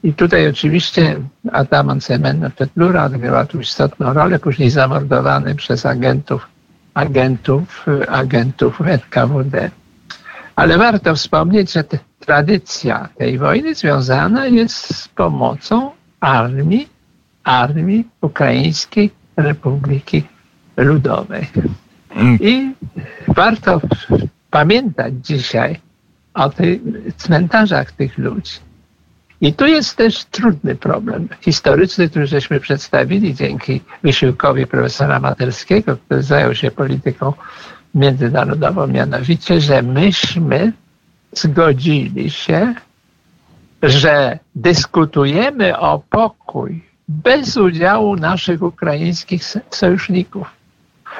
I 0.03 0.13
tutaj 0.13 0.47
oczywiście 0.49 1.15
Ataman 1.51 2.01
Semen 2.01 2.51
Petlura 2.57 3.05
odgrywa 3.05 3.45
tu 3.45 3.59
istotną 3.59 4.13
rolę, 4.13 4.39
później 4.39 4.69
zamordowany 4.69 5.55
przez 5.55 5.85
agentów, 5.85 6.47
agentów, 6.93 7.85
agentów 8.07 8.81
NKWD. 8.81 9.71
Ale 10.55 10.77
warto 10.77 11.15
wspomnieć, 11.15 11.73
że 11.73 11.83
tradycja 12.19 13.09
tej 13.17 13.37
wojny 13.37 13.75
związana 13.75 14.45
jest 14.45 14.95
z 14.95 15.07
pomocą 15.07 15.91
armii, 16.19 16.89
armii 17.43 18.07
Ukraińskiej 18.21 19.11
Republiki 19.37 20.23
Ludowej. 20.77 21.47
I 22.39 22.71
warto 23.27 23.81
pamiętać 24.49 25.13
dzisiaj 25.21 25.79
o 26.33 26.49
tych 26.49 26.79
cmentarzach 27.17 27.91
tych 27.91 28.17
ludzi 28.17 28.68
i 29.41 29.53
tu 29.53 29.65
jest 29.67 29.97
też 29.97 30.25
trudny 30.25 30.75
problem 30.75 31.27
historyczny, 31.41 32.09
który 32.09 32.27
żeśmy 32.27 32.59
przedstawili 32.59 33.35
dzięki 33.35 33.81
wysiłkowi 34.03 34.67
profesora 34.67 35.19
Materskiego, 35.19 35.97
który 35.97 36.23
zajął 36.23 36.55
się 36.55 36.71
polityką 36.71 37.33
międzynarodową, 37.95 38.87
mianowicie, 38.87 39.61
że 39.61 39.81
myśmy 39.81 40.73
zgodzili 41.31 42.29
się, 42.29 42.73
że 43.83 44.39
dyskutujemy 44.55 45.77
o 45.77 46.03
pokój 46.09 46.83
bez 47.07 47.57
udziału 47.57 48.15
naszych 48.15 48.61
ukraińskich 48.61 49.43
sojuszników. 49.69 50.47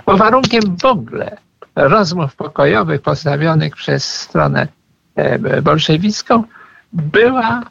Bo 0.05 0.17
warunkiem 0.17 0.77
w 0.77 0.85
ogóle 0.85 1.37
rozmów 1.75 2.35
pokojowych 2.35 3.01
postawionych 3.01 3.75
przez 3.75 4.03
stronę 4.03 4.67
e, 5.15 5.61
bolszewicką 5.61 6.43
była 6.93 7.63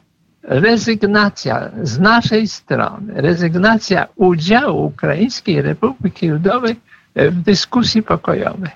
rezygnacja 0.48 1.70
z 1.82 1.98
naszej 1.98 2.48
strony, 2.48 3.12
rezygnacja 3.16 4.06
udziału 4.16 4.86
Ukraińskiej 4.86 5.62
Republiki 5.62 6.28
Ludowej 6.28 6.76
w 7.16 7.42
dyskusji 7.42 8.02
pokojowej. 8.02 8.70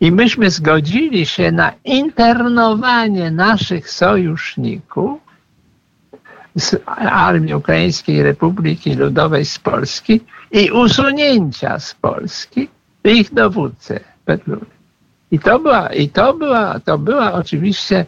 I 0.00 0.12
myśmy 0.12 0.50
zgodzili 0.50 1.26
się 1.26 1.52
na 1.52 1.72
internowanie 1.84 3.30
naszych 3.30 3.90
sojuszników 3.90 5.20
z 6.56 6.76
Armii 6.96 7.54
Ukraińskiej 7.54 8.22
Republiki 8.22 8.94
Ludowej 8.94 9.44
z 9.44 9.58
Polski 9.58 10.20
i 10.50 10.70
usunięcia 10.70 11.78
z 11.78 11.94
Polski 11.94 12.68
ich 13.04 13.34
dowódcy. 13.34 14.00
I 15.30 15.38
to 15.38 15.58
była, 15.58 15.88
i 15.88 16.08
to 16.08 16.34
była, 16.34 16.80
to 16.80 16.98
była 16.98 17.32
oczywiście 17.32 18.06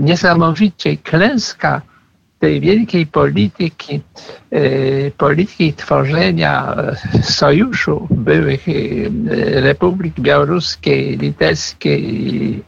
niesamowicie 0.00 0.96
klęska 0.96 1.82
tej 2.38 2.60
wielkiej 2.60 3.06
polityki, 3.06 4.00
y, 4.52 5.12
polityki 5.16 5.72
tworzenia 5.72 6.76
sojuszu 7.22 8.08
byłych 8.10 8.68
y, 8.68 9.10
republik 9.54 10.20
białoruskiej, 10.20 11.18
litewskiej, 11.18 12.62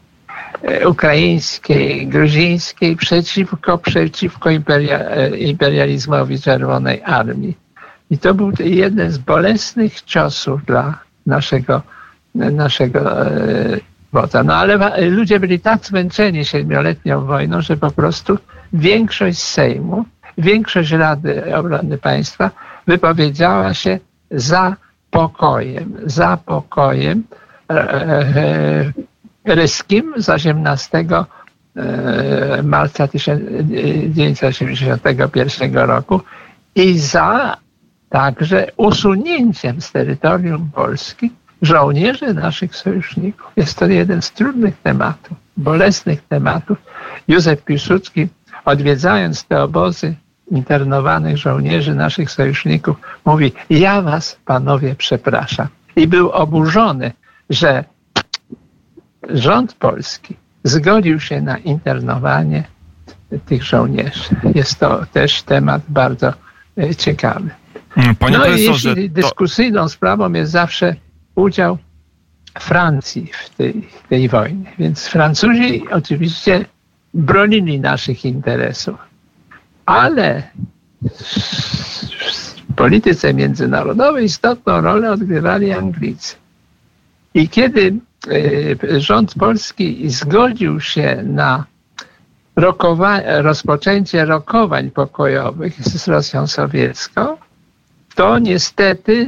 ukraińskiej, 0.86 2.06
gruzińskiej 2.06 2.96
przeciwko, 2.96 3.78
przeciwko 3.78 4.50
imperializmowi 5.38 6.40
Czerwonej 6.40 7.02
Armii. 7.04 7.56
I 8.10 8.18
to 8.18 8.34
był 8.34 8.52
jeden 8.58 9.10
z 9.10 9.18
bolesnych 9.18 10.00
ciosów 10.00 10.64
dla 10.64 10.98
naszego, 11.26 11.82
naszego 12.34 13.00
wodza. 14.12 14.44
No 14.44 14.54
ale 14.54 15.00
ludzie 15.10 15.40
byli 15.40 15.60
tak 15.60 15.86
zmęczeni 15.86 16.44
siedmioletnią 16.44 17.26
wojną, 17.26 17.60
że 17.60 17.76
po 17.76 17.90
prostu 17.90 18.38
większość 18.72 19.38
Sejmu, 19.38 20.04
większość 20.38 20.90
Rady 20.90 21.56
Obrony 21.56 21.98
Państwa 21.98 22.50
wypowiedziała 22.86 23.74
się 23.74 23.98
za 24.30 24.76
pokojem, 25.10 25.96
za 26.06 26.36
pokojem 26.36 27.24
e, 27.70 27.74
e, 27.74 28.92
ryskim 29.44 30.14
z 30.16 30.28
18 30.28 30.98
e, 30.98 31.24
marca 32.62 33.08
1981 33.08 35.74
roku 35.74 36.20
i 36.74 36.98
za 36.98 37.56
także 38.08 38.66
usunięciem 38.76 39.80
z 39.80 39.92
terytorium 39.92 40.70
Polski 40.74 41.30
żołnierzy 41.62 42.34
naszych 42.34 42.76
sojuszników. 42.76 43.52
Jest 43.56 43.78
to 43.78 43.86
jeden 43.86 44.22
z 44.22 44.32
trudnych 44.32 44.76
tematów, 44.82 45.38
bolesnych 45.56 46.22
tematów. 46.22 46.78
Józef 47.28 47.64
Piłsudski, 47.64 48.28
odwiedzając 48.64 49.44
te 49.44 49.62
obozy 49.62 50.14
internowanych 50.50 51.36
żołnierzy 51.36 51.94
naszych 51.94 52.30
sojuszników, 52.30 52.96
mówi: 53.24 53.52
Ja 53.70 54.02
was, 54.02 54.38
panowie, 54.44 54.94
przepraszam. 54.94 55.68
I 55.96 56.06
był 56.06 56.30
oburzony, 56.30 57.12
że 57.50 57.84
rząd 59.28 59.74
polski 59.74 60.36
zgodził 60.64 61.20
się 61.20 61.40
na 61.40 61.58
internowanie 61.58 62.64
tych 63.46 63.64
żołnierzy. 63.64 64.36
Jest 64.54 64.78
to 64.78 65.06
też 65.12 65.42
temat 65.42 65.82
bardzo 65.88 66.32
e, 66.78 66.94
ciekawy. 66.94 67.50
Panie 68.18 68.38
no 68.38 68.46
i 68.46 68.62
jeśli 68.62 69.10
dyskusyjną 69.10 69.82
to... 69.82 69.88
sprawą 69.88 70.32
jest 70.32 70.52
zawsze 70.52 70.96
udział 71.40 71.78
Francji 72.58 73.30
w 73.32 73.50
tej, 73.50 73.88
tej 74.08 74.28
wojnie. 74.28 74.72
Więc 74.78 75.06
Francuzi 75.06 75.84
oczywiście 75.90 76.64
bronili 77.14 77.80
naszych 77.80 78.24
interesów, 78.24 78.98
ale 79.86 80.42
w 81.02 82.74
polityce 82.76 83.34
międzynarodowej 83.34 84.24
istotną 84.24 84.80
rolę 84.80 85.12
odgrywali 85.12 85.72
Anglicy. 85.72 86.36
I 87.34 87.48
kiedy 87.48 87.94
e, 88.92 89.00
rząd 89.00 89.34
polski 89.34 90.10
zgodził 90.10 90.80
się 90.80 91.22
na 91.26 91.64
rozpoczęcie 93.42 94.24
rokowań 94.24 94.90
pokojowych 94.90 95.82
z 95.82 96.08
Rosją 96.08 96.46
sowiecką, 96.46 97.36
to 98.14 98.38
niestety 98.38 99.26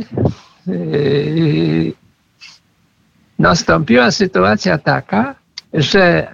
Yy, 0.67 1.93
nastąpiła 3.43 4.11
sytuacja 4.11 4.79
taka, 4.79 5.35
że 5.75 6.29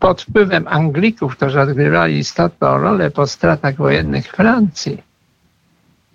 pod 0.00 0.22
wpływem 0.22 0.68
Anglików, 0.68 1.36
którzy 1.36 1.60
odgrywali 1.60 2.18
istotną 2.18 2.78
rolę 2.78 3.10
po 3.10 3.26
stratach 3.26 3.76
wojennych 3.76 4.26
Francji, 4.26 5.02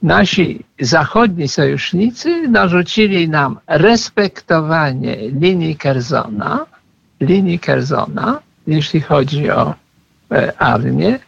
nasi 0.03 0.63
zachodni 0.79 1.47
sojusznicy 1.47 2.47
narzucili 2.47 3.29
nam 3.29 3.59
respektowanie 3.67 5.15
linii 5.17 5.75
Kerzona, 5.75 6.65
linii 7.19 7.59
Kerzona, 7.59 8.39
jeśli 8.67 9.01
chodzi 9.01 9.51
o 9.51 9.75
e, 10.31 10.53
armię, 10.61 11.19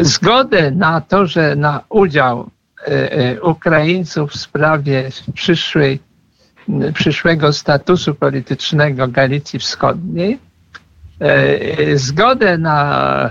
zgodę 0.00 0.70
na 0.70 1.00
to, 1.00 1.26
że 1.26 1.56
na 1.56 1.80
udział 1.88 2.50
E, 2.88 3.12
e, 3.12 3.40
Ukraińców 3.42 4.30
w 4.30 4.36
sprawie 4.36 5.08
przyszłej, 5.34 6.00
przyszłego 6.94 7.52
statusu 7.52 8.14
politycznego 8.14 9.08
Galicji 9.08 9.58
Wschodniej, 9.58 10.38
e, 11.20 11.96
zgodę 11.98 12.58
na 12.58 13.30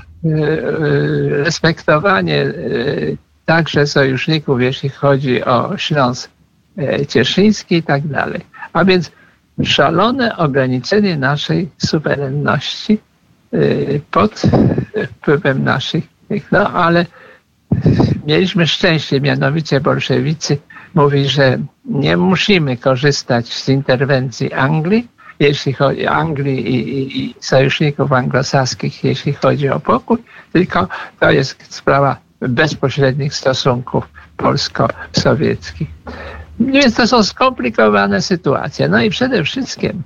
respektowanie 1.30 2.54
także 3.46 3.88
sojuszników, 3.88 4.62
jeśli 4.62 4.90
chodzi 4.90 5.44
o 5.44 5.78
Śląsk 5.78 6.32
Cieszyński 7.08 7.76
i 7.76 7.84
tak 7.84 8.08
dalej. 8.08 8.42
A 8.74 8.86
więc 8.86 9.12
szalone 9.64 10.38
ograniczenie 10.38 11.18
naszej 11.18 11.70
suwerenności 11.78 13.00
pod 14.12 14.42
wpływem 15.12 15.64
naszych, 15.64 16.04
no 16.52 16.70
ale 16.70 17.06
mieliśmy 18.26 18.68
szczęście, 18.68 19.22
mianowicie 19.22 19.82
bolszewicy 19.82 20.58
mówi, 20.94 21.30
że 21.30 21.58
nie 21.86 22.18
musimy 22.18 22.78
korzystać 22.78 23.54
z 23.54 23.70
interwencji 23.70 24.54
Anglii, 24.54 25.08
jeśli 25.40 25.74
chodzi 25.74 26.08
o 26.08 26.12
Anglii 26.12 26.68
i, 26.68 27.00
i, 27.00 27.26
i 27.26 27.36
sojuszników 27.40 28.12
anglosaskich, 28.12 29.04
jeśli 29.04 29.34
chodzi 29.34 29.70
o 29.70 29.80
pokój, 29.80 30.18
tylko 30.54 30.88
to 31.20 31.32
jest 31.32 31.76
sprawa 31.76 32.18
bezpośrednich 32.40 33.34
stosunków 33.34 34.10
polsko-sowieckich. 34.38 35.88
Więc 36.60 36.96
to 36.96 37.08
są 37.08 37.24
skomplikowane 37.24 38.22
sytuacje. 38.22 38.88
No 38.88 39.02
i 39.02 39.10
przede 39.10 39.44
wszystkim 39.44 40.04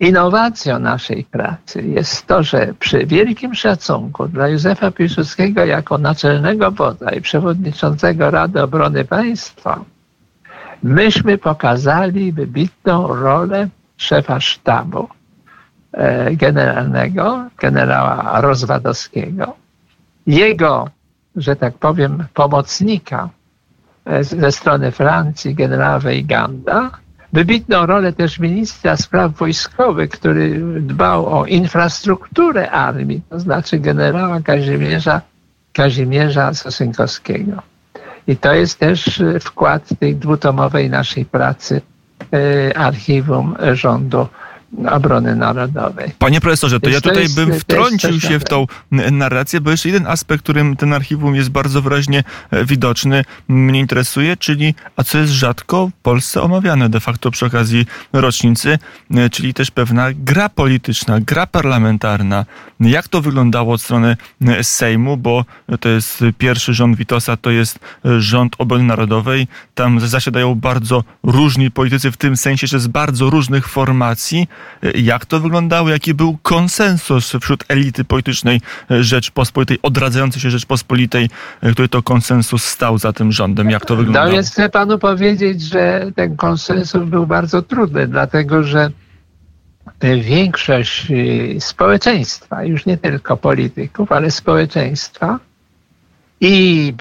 innowacją 0.00 0.78
naszej 0.78 1.24
pracy 1.24 1.82
jest 1.82 2.26
to, 2.26 2.42
że 2.42 2.74
przy 2.78 3.06
wielkim 3.06 3.54
szacunku 3.54 4.28
dla 4.28 4.48
Józefa 4.48 4.90
Piłsudskiego 4.90 5.64
jako 5.64 5.98
naczelnego 5.98 6.70
wodza 6.70 7.10
i 7.10 7.20
przewodniczącego 7.20 8.30
Rady 8.30 8.62
Obrony 8.62 9.04
Państwa, 9.04 9.84
myśmy 10.82 11.38
pokazali 11.38 12.32
wybitną 12.32 13.06
rolę 13.06 13.68
szefa 13.96 14.40
sztabu 14.40 15.08
e, 15.92 16.36
generalnego, 16.36 17.48
generała 17.58 18.40
Rozwadowskiego, 18.40 19.56
jego, 20.26 20.88
że 21.36 21.56
tak 21.56 21.74
powiem, 21.74 22.24
pomocnika 22.34 23.28
e, 24.04 24.24
ze 24.24 24.52
strony 24.52 24.90
Francji, 24.90 25.54
generała 25.54 25.98
Weiganda, 25.98 26.90
wybitną 27.32 27.86
rolę 27.86 28.12
też 28.12 28.38
ministra 28.38 28.96
spraw 28.96 29.32
wojskowych, 29.32 30.10
który 30.10 30.60
dbał 30.80 31.38
o 31.38 31.46
infrastrukturę 31.46 32.70
armii, 32.70 33.20
to 33.30 33.40
znaczy 33.40 33.78
generała 33.78 34.40
Kazimierza, 34.40 35.20
Kazimierza 35.72 36.54
Sosynkowskiego. 36.54 37.62
I 38.26 38.36
to 38.36 38.54
jest 38.54 38.78
też 38.78 39.22
wkład 39.40 39.88
tej 40.00 40.16
dwutomowej 40.16 40.90
naszej 40.90 41.24
pracy 41.24 41.80
e, 42.32 42.78
archiwum 42.78 43.56
rządu 43.72 44.26
obrony 44.90 45.36
narodowej. 45.36 46.12
Panie 46.18 46.40
profesorze, 46.40 46.80
to 46.80 46.90
Więc 46.90 47.04
ja 47.04 47.10
tutaj 47.10 47.28
to 47.28 47.34
bym 47.34 47.60
wtrącił 47.60 48.20
się 48.20 48.38
w 48.38 48.44
tą 48.44 48.66
narrację, 48.90 49.60
bo 49.60 49.70
jeszcze 49.70 49.88
jeden 49.88 50.06
aspekt, 50.06 50.42
którym 50.42 50.76
ten 50.76 50.92
archiwum 50.92 51.34
jest 51.34 51.48
bardzo 51.48 51.82
wyraźnie 51.82 52.24
e, 52.50 52.64
widoczny, 52.64 53.24
mnie 53.48 53.80
interesuje, 53.80 54.36
czyli, 54.36 54.74
a 54.96 55.04
co 55.04 55.18
jest 55.18 55.32
rzadko 55.32 55.88
w 55.88 55.92
Polsce 56.02 56.42
omawiane 56.42 56.88
de 56.88 57.00
facto 57.00 57.30
przy 57.30 57.46
okazji 57.46 57.86
rocznicy, 58.12 58.78
e, 59.14 59.30
czyli 59.30 59.54
też 59.54 59.70
pewna 59.70 60.08
gra 60.14 60.48
polityczna, 60.48 61.20
gra 61.20 61.46
parlamentarna. 61.46 62.44
Jak 62.80 63.08
to 63.08 63.20
wyglądało 63.20 63.74
od 63.74 63.82
strony 63.82 64.16
e, 64.46 64.64
Sejmu, 64.64 65.16
bo 65.16 65.44
to 65.80 65.88
jest 65.88 66.24
pierwszy 66.38 66.74
rząd 66.74 66.96
Witosa, 66.96 67.36
to 67.36 67.50
jest 67.50 67.78
rząd 68.18 68.54
obrony 68.58 68.84
narodowej. 68.84 69.48
Tam 69.74 70.00
zasiadają 70.00 70.54
bardzo 70.54 71.04
różni 71.22 71.70
politycy, 71.70 72.10
w 72.10 72.16
tym 72.16 72.36
sensie, 72.36 72.66
że 72.66 72.80
z 72.80 72.86
bardzo 72.86 73.30
różnych 73.30 73.68
formacji. 73.68 74.48
Jak 74.94 75.26
to 75.26 75.40
wyglądało? 75.40 75.88
Jaki 75.88 76.14
był 76.14 76.38
konsensus 76.42 77.32
wśród 77.40 77.64
elity 77.68 78.04
politycznej 78.04 78.60
Rzeczpospolitej, 78.90 79.78
odradzającej 79.82 80.42
się 80.42 80.50
Rzeczpospolitej, 80.50 81.30
który 81.72 81.88
to 81.88 82.02
konsensus 82.02 82.64
stał 82.64 82.98
za 82.98 83.12
tym 83.12 83.32
rządem? 83.32 83.70
Jak 83.70 83.86
to 83.86 83.96
wyglądało? 83.96 84.26
No 84.26 84.32
więc 84.32 84.50
chcę 84.50 84.68
panu 84.68 84.98
powiedzieć, 84.98 85.62
że 85.62 86.06
ten 86.16 86.36
konsensus 86.36 87.04
był 87.04 87.26
bardzo 87.26 87.62
trudny, 87.62 88.08
dlatego 88.08 88.62
że 88.62 88.90
większość 90.22 91.10
y, 91.10 91.56
społeczeństwa, 91.60 92.64
już 92.64 92.86
nie 92.86 92.96
tylko 92.96 93.36
polityków, 93.36 94.12
ale 94.12 94.30
społeczeństwa 94.30 95.38
i 96.40 96.94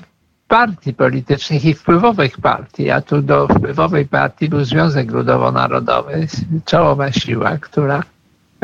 partii 0.49 0.93
politycznych 0.93 1.65
i 1.65 1.73
wpływowych 1.73 2.37
partii, 2.37 2.89
a 2.89 3.01
tu 3.01 3.21
do 3.21 3.47
wpływowej 3.47 4.05
partii 4.05 4.49
był 4.49 4.63
Związek 4.65 5.11
Ludowo-Narodowy, 5.11 6.27
czołowa 6.65 7.11
siła, 7.11 7.57
która, 7.57 8.03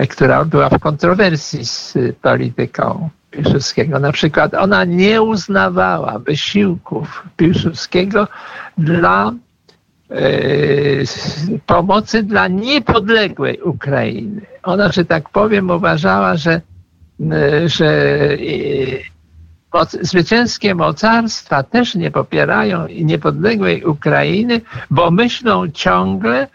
która 0.09 0.45
była 0.45 0.69
w 0.69 0.79
kontrowersji 0.79 1.65
z 1.65 1.97
polityką 2.21 3.09
Piłsudskiego. 3.31 3.99
Na 3.99 4.11
przykład 4.11 4.53
ona 4.53 4.85
nie 4.85 5.21
uznawała 5.21 6.19
wysiłków 6.19 7.23
Piłsudskiego 7.37 8.27
dla 8.77 9.31
e, 10.11 10.23
pomocy 11.65 12.23
dla 12.23 12.47
niepodległej 12.47 13.61
Ukrainy. 13.61 14.41
Ona, 14.63 14.91
że 14.91 15.05
tak 15.05 15.29
powiem, 15.29 15.69
uważała, 15.69 16.37
że, 16.37 16.61
e, 17.31 17.69
że 17.69 17.87
e, 19.81 19.85
zwycięskie 20.01 20.75
mocarstwa 20.75 21.63
też 21.63 21.95
nie 21.95 22.11
popierają 22.11 22.87
niepodległej 22.87 23.83
Ukrainy, 23.83 24.61
bo 24.89 25.11
myślą 25.11 25.67
ciągle, 25.67 26.47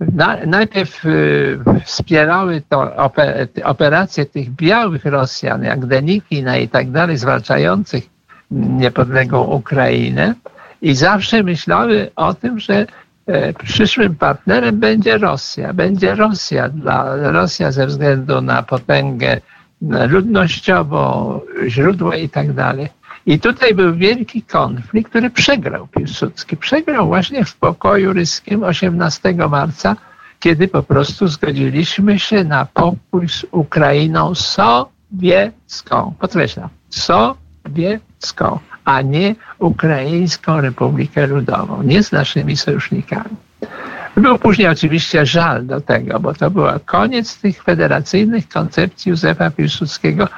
na, 0.00 0.36
najpierw 0.46 1.04
y, 1.04 1.58
wspierały 1.84 2.62
to 2.68 2.96
oper, 2.96 3.48
operacje 3.64 4.26
tych 4.26 4.50
białych 4.50 5.04
Rosjan, 5.04 5.62
jak 5.62 5.86
Denikina 5.86 6.56
i 6.56 6.68
tak 6.68 6.90
dalej, 6.90 7.16
zwalczających 7.16 8.04
niepodległą 8.50 9.44
Ukrainę 9.44 10.34
i 10.82 10.94
zawsze 10.94 11.42
myślały 11.42 12.10
o 12.16 12.34
tym, 12.34 12.60
że 12.60 12.86
e, 13.26 13.52
przyszłym 13.52 14.14
partnerem 14.14 14.80
będzie 14.80 15.18
Rosja. 15.18 15.72
Będzie 15.72 16.14
Rosja 16.14 16.68
dla 16.68 17.16
Rosja 17.16 17.72
ze 17.72 17.86
względu 17.86 18.40
na 18.40 18.62
potęgę 18.62 19.40
ludnościowo, 20.08 21.40
źródła 21.68 22.16
i 22.16 22.28
tak 22.28 22.52
dalej. 22.52 22.88
I 23.26 23.40
tutaj 23.40 23.74
był 23.74 23.94
wielki 23.94 24.42
konflikt, 24.42 25.10
który 25.10 25.30
przegrał 25.30 25.86
Piłsudski. 25.86 26.56
Przegrał 26.56 27.06
właśnie 27.06 27.44
w 27.44 27.56
pokoju 27.56 28.12
ryskim 28.12 28.62
18 28.62 29.34
marca, 29.50 29.96
kiedy 30.40 30.68
po 30.68 30.82
prostu 30.82 31.28
zgodziliśmy 31.28 32.18
się 32.18 32.44
na 32.44 32.66
pokój 32.66 33.28
z 33.28 33.46
Ukrainą 33.50 34.34
sowiecką. 34.34 36.14
Podkreślam, 36.18 36.68
sowiecką, 36.90 38.58
a 38.84 39.02
nie 39.02 39.34
Ukraińską 39.58 40.60
Republikę 40.60 41.26
Ludową, 41.26 41.82
nie 41.82 42.02
z 42.02 42.12
naszymi 42.12 42.56
sojusznikami. 42.56 43.36
Był 44.20 44.38
później 44.38 44.68
oczywiście 44.68 45.26
żal 45.26 45.66
do 45.66 45.80
tego, 45.80 46.20
bo 46.20 46.34
to 46.34 46.50
był 46.50 46.64
koniec 46.84 47.40
tych 47.40 47.62
federacyjnych 47.62 48.48
koncepcji 48.48 49.10
Józefa 49.10 49.50
Piłsudskiego, 49.50 50.28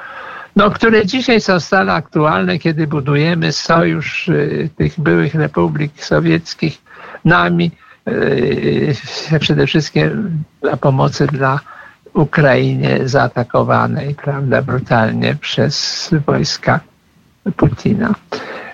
no, 0.55 0.71
które 0.71 1.05
dzisiaj 1.05 1.41
są 1.41 1.59
stale 1.59 1.93
aktualne, 1.93 2.59
kiedy 2.59 2.87
budujemy 2.87 3.51
sojusz 3.51 4.27
y, 4.27 4.69
tych 4.75 4.99
byłych 4.99 5.35
republik 5.35 5.91
sowieckich 6.03 6.81
nami, 7.25 7.71
y, 8.07 9.39
przede 9.39 9.67
wszystkim 9.67 10.43
dla 10.61 10.77
pomocy 10.77 11.27
dla 11.27 11.59
Ukrainie 12.13 12.99
zaatakowanej, 13.03 14.15
prawda, 14.15 14.61
brutalnie 14.61 15.35
przez 15.35 16.09
wojska 16.25 16.79
Putina. 17.57 18.15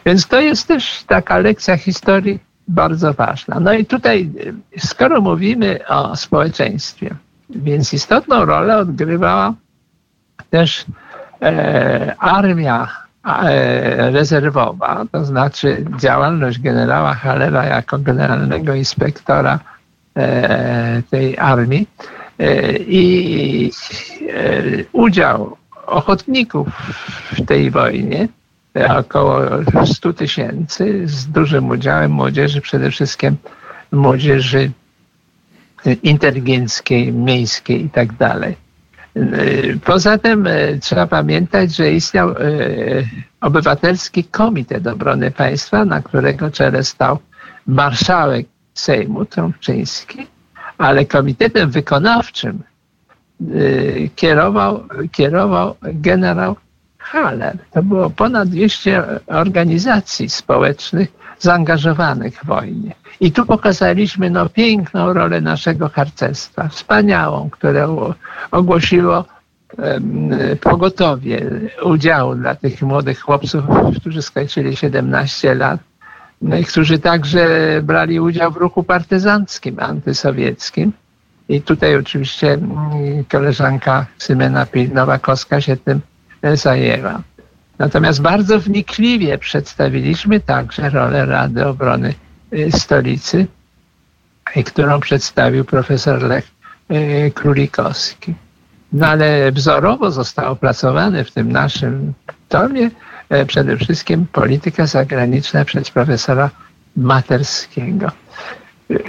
Więc 0.05 0.27
to 0.27 0.39
jest 0.39 0.67
też 0.67 1.03
taka 1.07 1.37
lekcja 1.37 1.77
historii 1.77 2.39
bardzo 2.67 3.13
ważna. 3.13 3.59
No 3.59 3.73
i 3.73 3.85
tutaj, 3.85 4.29
skoro 4.77 5.21
mówimy 5.21 5.79
o 5.87 6.15
społeczeństwie, 6.15 7.15
więc 7.49 7.93
istotną 7.93 8.45
rolę 8.45 8.77
odgrywała 8.77 9.53
też 10.49 10.85
e, 11.41 12.15
armia 12.19 12.87
e, 13.25 14.11
rezerwowa, 14.11 15.05
to 15.11 15.25
znaczy 15.25 15.85
działalność 15.99 16.59
generała 16.59 17.13
Halera 17.13 17.65
jako 17.65 17.99
generalnego 17.99 18.73
inspektora 18.73 19.59
e, 20.17 21.01
tej 21.09 21.37
armii 21.37 21.87
e, 22.39 22.77
i 22.77 23.71
e, 24.29 24.63
udział 24.91 25.57
ochotników 25.85 26.67
w 27.31 27.45
tej 27.45 27.71
wojnie 27.71 28.27
około 28.97 29.41
100 29.85 30.13
tysięcy 30.13 31.07
z 31.07 31.27
dużym 31.27 31.69
udziałem 31.69 32.11
młodzieży, 32.11 32.61
przede 32.61 32.91
wszystkim 32.91 33.37
młodzieży 33.91 34.71
inteligenckiej, 36.03 37.13
miejskiej 37.13 37.85
i 37.85 37.89
tak 37.89 38.13
dalej. 38.13 38.67
Poza 39.85 40.17
tym 40.17 40.47
e, 40.47 40.77
trzeba 40.77 41.07
pamiętać, 41.07 41.75
że 41.75 41.91
istniał 41.91 42.29
e, 42.29 42.35
Obywatelski 43.41 44.23
Komitet 44.23 44.87
Obrony 44.87 45.31
Państwa, 45.31 45.85
na 45.85 46.01
którego 46.01 46.51
czele 46.51 46.83
stał 46.83 47.19
marszałek 47.67 48.45
Sejmu 48.73 49.25
Trąbczyński, 49.25 50.27
ale 50.77 51.05
komitetem 51.05 51.71
wykonawczym 51.71 52.63
e, 53.41 53.45
kierował, 54.15 54.83
kierował 55.11 55.75
generał 55.81 56.55
Haller. 57.11 57.57
To 57.71 57.83
było 57.83 58.09
ponad 58.09 58.49
200 58.49 59.03
organizacji 59.27 60.29
społecznych 60.29 61.07
zaangażowanych 61.39 62.39
w 62.39 62.45
wojnie. 62.45 62.95
I 63.19 63.31
tu 63.31 63.45
pokazaliśmy 63.45 64.29
no, 64.29 64.49
piękną 64.49 65.13
rolę 65.13 65.41
naszego 65.41 65.89
harcerstwa, 65.89 66.67
wspaniałą, 66.67 67.49
które 67.49 68.09
ogłosiło 68.51 69.25
pogotowie 70.61 71.41
udziału 71.83 72.35
dla 72.35 72.55
tych 72.55 72.81
młodych 72.81 73.19
chłopców, 73.19 73.63
którzy 73.99 74.21
skończyli 74.21 74.75
17 74.75 75.55
lat, 75.55 75.79
no 76.41 76.55
którzy 76.67 76.99
także 76.99 77.47
brali 77.83 78.19
udział 78.19 78.51
w 78.51 78.57
ruchu 78.57 78.83
partyzanckim, 78.83 79.79
antysowieckim. 79.79 80.91
I 81.49 81.61
tutaj 81.61 81.95
oczywiście 81.95 82.53
mm, 82.53 83.23
koleżanka 83.31 84.05
Symena 84.17 84.67
Nowakowska 84.93 85.61
się 85.61 85.77
tym 85.77 86.01
zajęła. 86.55 87.21
Natomiast 87.79 88.21
bardzo 88.21 88.59
wnikliwie 88.59 89.37
przedstawiliśmy 89.37 90.39
także 90.39 90.89
rolę 90.89 91.25
Rady 91.25 91.65
Obrony 91.65 92.13
e, 92.51 92.71
Stolicy, 92.71 93.47
którą 94.65 94.99
przedstawił 94.99 95.65
profesor 95.65 96.21
Lech 96.21 96.47
e, 96.89 97.31
Królikowski. 97.31 98.33
No 98.93 99.07
ale 99.07 99.51
wzorowo 99.51 100.11
zostało 100.11 100.49
opracowane 100.49 101.23
w 101.23 101.31
tym 101.31 101.51
naszym 101.51 102.13
tomie 102.49 102.91
przede 103.47 103.77
wszystkim 103.77 104.25
polityka 104.31 104.87
zagraniczna 104.87 105.65
przez 105.65 105.89
profesora 105.89 106.49
Materskiego. 106.95 108.11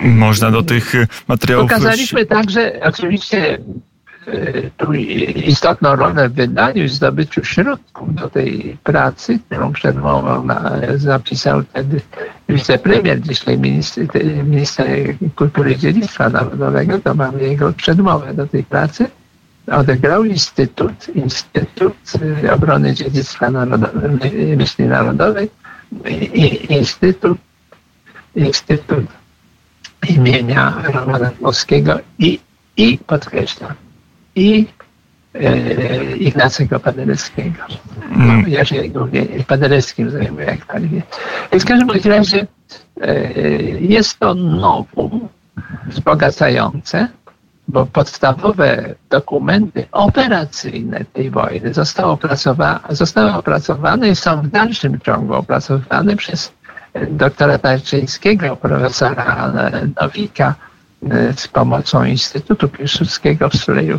Można 0.02 0.50
do 0.50 0.62
tych 0.62 0.92
materiałów... 1.28 1.70
Pokazaliśmy 1.70 2.26
także 2.26 2.80
oczywiście 2.82 3.58
tu 4.76 4.92
istotną 4.92 5.96
rolę 5.96 6.28
w 6.28 6.32
wydaniu 6.32 6.84
i 6.84 6.88
zdobyciu 6.88 7.44
środków 7.44 8.14
do 8.14 8.30
tej 8.30 8.76
pracy, 8.84 9.38
którą 9.46 9.72
przedmową 9.72 10.46
zapisał 10.96 11.62
wtedy 11.62 12.00
wicepremier, 12.48 13.20
dzisiaj 13.20 13.58
minister, 13.58 14.06
minister 14.44 14.86
kultury 15.36 15.72
i 15.72 15.78
dziedzictwa 15.78 16.28
narodowego, 16.28 16.98
to 16.98 17.14
mamy 17.14 17.42
jego 17.42 17.72
przedmowę 17.72 18.34
do 18.34 18.46
tej 18.46 18.64
pracy. 18.64 19.06
Odegrał 19.72 20.24
Instytut, 20.24 21.08
Instytut 21.14 21.96
Obrony 22.52 22.94
Dziedzictwa 22.94 23.50
Narodowej, 23.50 24.56
Myśli 24.56 24.84
Narodowej 24.84 25.50
Instytut, 26.68 27.38
Instytut 28.36 29.06
imienia 30.08 30.74
Romana 30.92 31.30
Dmowskiego 31.30 31.98
i, 32.18 32.40
i 32.76 32.98
podkreślam, 33.06 33.72
i 34.38 34.66
e, 35.34 36.16
Ignacego 36.16 36.80
Paderewskiego. 36.80 37.62
Mm. 38.10 38.48
Ja 38.48 38.64
się 38.64 38.88
głównie 38.88 39.26
Paderewskim 39.46 40.10
zajmuję, 40.10 40.46
jak 40.46 40.66
pan 40.66 40.88
wie. 40.88 41.02
W 41.52 41.64
każdym 41.64 42.12
razie 42.12 42.46
e, 43.00 43.30
jest 43.80 44.18
to 44.18 44.34
nowum 44.34 45.28
wzbogacające, 45.86 47.08
bo 47.68 47.86
podstawowe 47.86 48.94
dokumenty 49.10 49.86
operacyjne 49.92 51.04
tej 51.12 51.30
wojny 51.30 51.74
zostały, 51.74 52.12
opracowa 52.12 52.80
zostały 52.90 53.32
opracowane 53.34 54.08
i 54.08 54.16
są 54.16 54.42
w 54.42 54.48
dalszym 54.48 55.00
ciągu 55.00 55.34
opracowane 55.34 56.16
przez 56.16 56.52
doktora 57.10 57.58
Tarczyńskiego, 57.58 58.56
profesora 58.56 59.52
Nowika 60.00 60.54
e, 61.10 61.32
z 61.32 61.48
pomocą 61.48 62.04
Instytutu 62.04 62.68
Piłsudskiego 62.68 63.48
w 63.48 63.56
Suleju. 63.56 63.98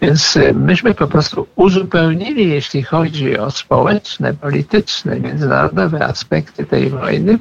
Więc 0.00 0.38
myśmy 0.54 0.94
po 0.94 1.06
prostu 1.06 1.46
uzupełnili, 1.56 2.48
jeśli 2.48 2.82
chodzi 2.82 3.38
o 3.38 3.50
społeczne, 3.50 4.34
polityczne, 4.34 5.20
międzynarodowe 5.20 6.04
aspekty 6.04 6.64
tej 6.64 6.90
wojny 6.90 7.38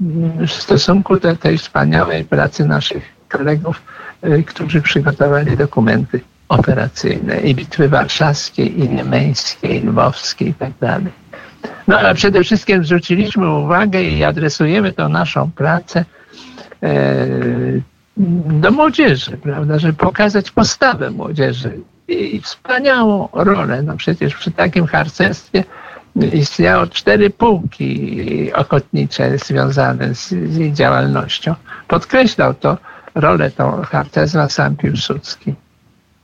w 0.00 0.50
stosunku 0.50 1.20
do 1.20 1.36
tej 1.36 1.58
wspaniałej 1.58 2.24
pracy 2.24 2.64
naszych 2.64 3.02
kolegów, 3.28 3.82
e, 4.22 4.42
którzy 4.42 4.82
przygotowali 4.82 5.56
dokumenty 5.56 6.20
operacyjne 6.48 7.40
i 7.40 7.54
bitwy 7.54 7.88
warszawskie, 7.88 8.66
i 8.66 8.88
niemeńskie, 8.88 9.76
i 9.76 9.80
lwowskie 9.80 10.44
i 10.44 10.54
tak 10.54 10.70
dalej. 10.80 11.12
No 11.88 11.98
ale 11.98 12.14
przede 12.14 12.44
wszystkim 12.44 12.84
zwróciliśmy 12.84 13.50
uwagę 13.56 14.02
i 14.02 14.24
adresujemy 14.24 14.92
tą 14.92 15.08
naszą 15.08 15.50
pracę 15.50 16.04
e, 16.82 17.26
do 18.16 18.70
młodzieży, 18.70 19.36
prawda, 19.36 19.78
żeby 19.78 19.92
pokazać 19.92 20.50
postawę 20.50 21.10
młodzieży 21.10 21.80
i 22.08 22.40
wspaniałą 22.40 23.28
rolę. 23.32 23.82
No 23.82 23.96
przecież 23.96 24.34
przy 24.34 24.50
takim 24.50 24.86
harcerstwie 24.86 25.64
istniało 26.32 26.86
cztery 26.86 27.30
pułki 27.30 28.52
ochotnicze 28.52 29.38
związane 29.38 30.14
z, 30.14 30.28
z 30.28 30.56
jej 30.56 30.72
działalnością. 30.72 31.54
Podkreślał 31.88 32.54
to 32.54 32.78
rolę 33.14 33.50
tą 33.50 33.82
harcerstwa 33.82 34.48
sam 34.48 34.76
Piłsudski. 34.76 35.54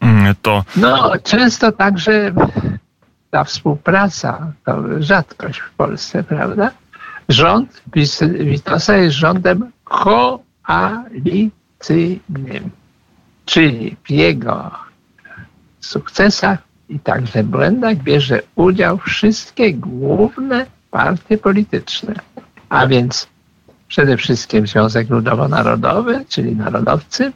Mm, 0.00 0.34
to... 0.42 0.64
No, 0.76 1.12
często 1.22 1.72
także 1.72 2.32
ta 3.30 3.44
współpraca 3.44 4.52
to 4.64 4.82
rzadkość 4.98 5.58
w 5.58 5.70
Polsce, 5.70 6.24
prawda? 6.24 6.70
Rząd 7.28 7.82
Witosa 8.40 8.96
jest 8.96 9.16
rządem 9.16 9.70
koalicyjnym, 9.84 11.50
czyli 13.44 13.96
w 14.04 14.10
jego 14.10 14.70
sukcesach 15.80 16.58
i 16.88 17.00
także 17.00 17.44
błędach 17.44 17.96
bierze 17.96 18.42
udział 18.54 18.98
wszystkie 18.98 19.72
główne 19.72 20.66
partie 20.90 21.38
polityczne, 21.38 22.14
a 22.68 22.86
więc 22.86 23.28
przede 23.88 24.16
wszystkim 24.16 24.66
Związek 24.66 25.08
Ludowo-Narodowy, 25.08 26.24
czyli 26.28 26.56
narodowcy, 26.56 27.32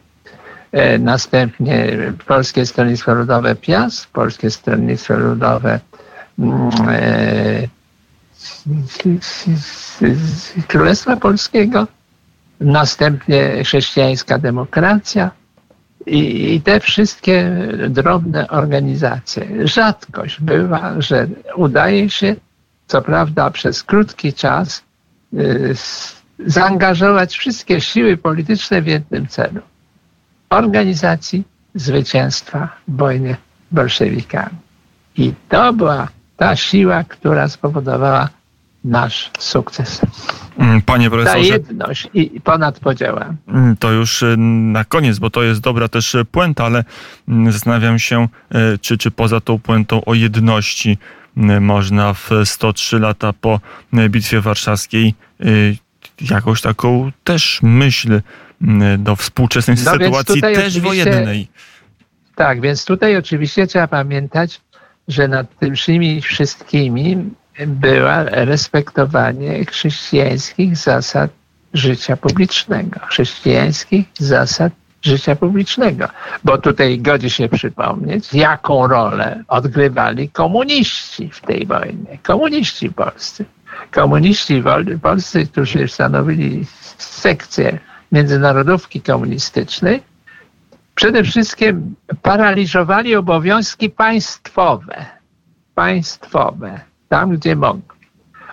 E, 0.72 0.98
następnie 0.98 1.96
Polskie 2.26 2.66
Stronnictwo 2.66 3.14
Ludowe 3.14 3.54
PIAS, 3.54 4.06
Polskie 4.12 4.50
Stronnictwo 4.50 5.16
Ludowe 5.18 5.80
mm, 6.38 6.70
e, 6.88 7.68
Królestwa 10.68 11.16
Polskiego, 11.16 11.86
następnie 12.60 13.64
chrześcijańska 13.64 14.38
demokracja 14.38 15.30
i, 16.06 16.54
i, 16.54 16.60
te 16.60 16.80
wszystkie 16.80 17.50
drobne 17.88 18.48
organizacje. 18.48 19.68
Rzadkość 19.68 20.40
bywa, 20.40 21.00
że 21.00 21.26
udaje 21.56 22.10
się, 22.10 22.36
co 22.86 23.02
prawda 23.02 23.50
przez 23.50 23.82
krótki 23.82 24.32
czas, 24.32 24.82
y, 25.34 25.74
zaangażować 26.46 27.38
wszystkie 27.38 27.80
siły 27.80 28.16
polityczne 28.16 28.82
w 28.82 28.86
jednym 28.86 29.26
celu 29.26 29.60
organizacji 30.50 31.44
zwycięstwa 31.74 32.68
w 32.88 32.96
wojnie 32.96 33.36
bolszewikami. 33.72 34.56
I 35.16 35.34
to 35.48 35.72
była 35.72 36.08
ta 36.36 36.56
siła, 36.56 37.04
która 37.04 37.48
spowodowała 37.48 38.28
nasz 38.84 39.30
sukces. 39.38 40.00
Mm, 40.60 40.82
panie 40.82 41.10
profesorze. 41.10 41.48
Ta 41.48 41.54
jedność 41.54 42.08
i 42.14 42.40
ponad 42.40 42.80
podziałami. 42.80 43.36
Mm, 43.48 43.76
to 43.76 43.92
już 43.92 44.22
y, 44.22 44.36
na 44.36 44.84
koniec, 44.84 45.18
bo 45.18 45.30
to 45.30 45.42
jest 45.42 45.60
dobra 45.60 45.88
też 45.88 46.16
puenta, 46.32 46.64
ale 46.64 46.84
mm, 47.28 47.52
zastanawiam 47.52 47.98
się, 47.98 48.28
y, 48.74 48.78
czy, 48.78 48.98
czy 48.98 49.10
poza 49.10 49.40
tą 49.40 49.58
puentą 49.58 50.04
o 50.04 50.14
jedności 50.14 50.98
można 51.60 52.14
w 52.14 52.30
103 52.44 52.98
lata 52.98 53.32
po 53.32 53.60
Bitwie 54.08 54.40
Warszawskiej 54.40 55.14
y, 55.40 55.76
jakąś 56.30 56.60
taką 56.60 57.12
też 57.24 57.60
myśl 57.62 58.20
do 58.98 59.16
współczesnej 59.16 59.76
no 59.84 59.92
sytuacji 59.92 60.40
też 60.40 60.80
wojennej. 60.80 61.48
Tak, 62.34 62.60
więc 62.60 62.84
tutaj 62.84 63.16
oczywiście 63.16 63.66
trzeba 63.66 63.88
pamiętać, 63.88 64.60
że 65.08 65.28
nad 65.28 65.46
tymi 65.58 66.20
wszystkimi 66.20 67.30
była 67.66 68.22
respektowanie 68.24 69.64
chrześcijańskich 69.64 70.76
zasad 70.76 71.30
życia 71.74 72.16
publicznego, 72.16 73.00
chrześcijańskich 73.00 74.06
zasad 74.18 74.72
życia 75.02 75.36
publicznego. 75.36 76.08
Bo 76.44 76.58
tutaj 76.58 76.98
godzi 76.98 77.30
się 77.30 77.48
przypomnieć, 77.48 78.34
jaką 78.34 78.86
rolę 78.86 79.44
odgrywali 79.48 80.28
komuniści 80.28 81.30
w 81.32 81.40
tej 81.40 81.66
wojnie. 81.66 82.18
Komuniści 82.22 82.90
polscy. 82.90 83.44
Komuniści 83.90 84.62
polscy, 85.02 85.46
którzy 85.46 85.88
stanowili 85.88 86.66
sekcję 86.98 87.78
międzynarodówki 88.12 89.00
komunistycznej, 89.00 90.02
przede 90.94 91.24
wszystkim 91.24 91.94
paraliżowali 92.22 93.16
obowiązki 93.16 93.90
państwowe. 93.90 95.06
Państwowe, 95.74 96.80
tam 97.10 97.30
gdzie 97.30 97.56
mogli. 97.56 97.82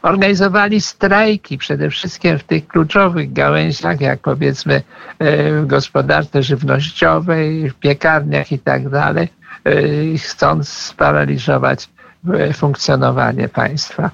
Organizowali 0.01 0.81
strajki 0.81 1.57
przede 1.57 1.89
wszystkim 1.89 2.39
w 2.39 2.43
tych 2.43 2.67
kluczowych 2.67 3.33
gałęziach, 3.33 4.01
jak 4.01 4.19
powiedzmy 4.19 4.75
e, 5.19 5.61
w 5.61 5.67
gospodarce 5.67 6.43
żywnościowej, 6.43 7.69
w 7.69 7.75
piekarniach 7.75 8.51
i 8.51 8.59
tak 8.59 8.89
dalej, 8.89 9.27
e, 9.65 10.17
chcąc 10.17 10.69
sparaliżować 10.69 11.89
e, 12.33 12.53
funkcjonowanie 12.53 13.49
państwa, 13.49 14.11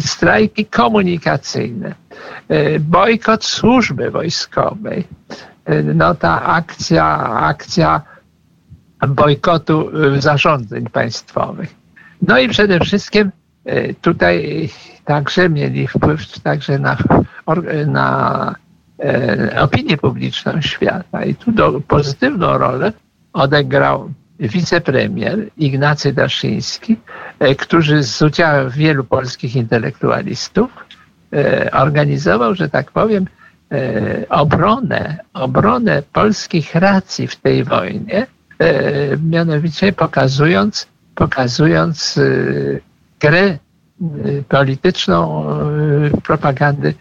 strajki 0.00 0.66
komunikacyjne, 0.66 1.94
bojkot 2.80 3.44
służby 3.44 4.10
wojskowej, 4.10 5.04
no 5.94 6.14
ta 6.14 6.42
akcja, 6.42 7.18
akcja 7.28 8.02
bojkotu 9.08 9.90
zarządzeń 10.18 10.86
państwowych. 10.86 11.74
No 12.22 12.38
i 12.38 12.48
przede 12.48 12.80
wszystkim 12.80 13.30
tutaj 14.00 14.68
także 15.04 15.48
mieli 15.48 15.86
wpływ 15.86 16.40
także 16.40 16.78
na, 16.78 16.96
na 17.86 18.54
opinię 19.60 19.96
publiczną 19.96 20.60
świata. 20.60 21.24
I 21.24 21.34
tu 21.34 21.52
do, 21.52 21.80
pozytywną 21.80 22.58
rolę 22.58 22.92
odegrał 23.32 24.10
wicepremier 24.48 25.50
Ignacy 25.56 26.12
Daszyński, 26.12 26.96
e, 27.38 27.54
który 27.54 28.02
z 28.02 28.22
udziałem 28.22 28.70
wielu 28.70 29.04
polskich 29.04 29.56
intelektualistów 29.56 30.70
e, 31.32 31.70
organizował, 31.70 32.54
że 32.54 32.68
tak 32.68 32.90
powiem, 32.90 33.26
e, 33.72 34.28
obronę, 34.28 35.18
obronę 35.34 36.02
polskich 36.12 36.74
racji 36.74 37.26
w 37.26 37.36
tej 37.36 37.64
wojnie, 37.64 38.26
mianowicie 39.22 39.92
pokazując, 39.92 40.88
pokazując 41.14 42.20
grę 43.22 43.58
polityczną 44.48 45.44
propagandy 46.26 46.94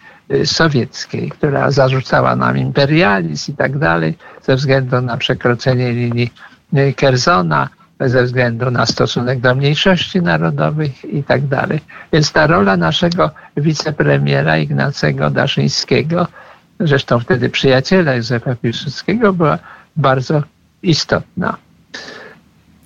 sowieckiej, 0.46 1.30
która 1.30 1.72
zarzucała 1.72 2.36
nam 2.36 2.58
imperializm 2.58 3.52
i 3.52 3.56
tak 3.56 3.78
dalej, 3.78 4.18
ze 4.42 4.56
względu 4.56 5.02
na 5.02 5.18
przekroczenie 5.18 5.92
linii 5.94 6.32
Kerzona, 6.96 7.70
ze 8.00 8.24
względu 8.24 8.72
na 8.72 8.86
stosunek 8.86 9.40
do 9.40 9.56
mniejszości 9.56 10.22
narodowych 10.22 11.06
i 11.06 11.24
tak 11.24 11.48
dalej. 11.48 11.80
Więc 12.14 12.32
ta 12.32 12.48
rola 12.48 12.78
naszego 12.78 13.32
wicepremiera 13.58 14.58
Ignacego 14.58 15.30
Daszyńskiego, 15.30 16.28
zresztą 16.80 17.20
wtedy 17.20 17.50
przyjaciela 17.50 18.16
Józefa 18.16 18.56
Piłsudskiego, 18.56 19.34
była 19.34 19.58
bardzo 19.96 20.44
istotna. 20.84 21.58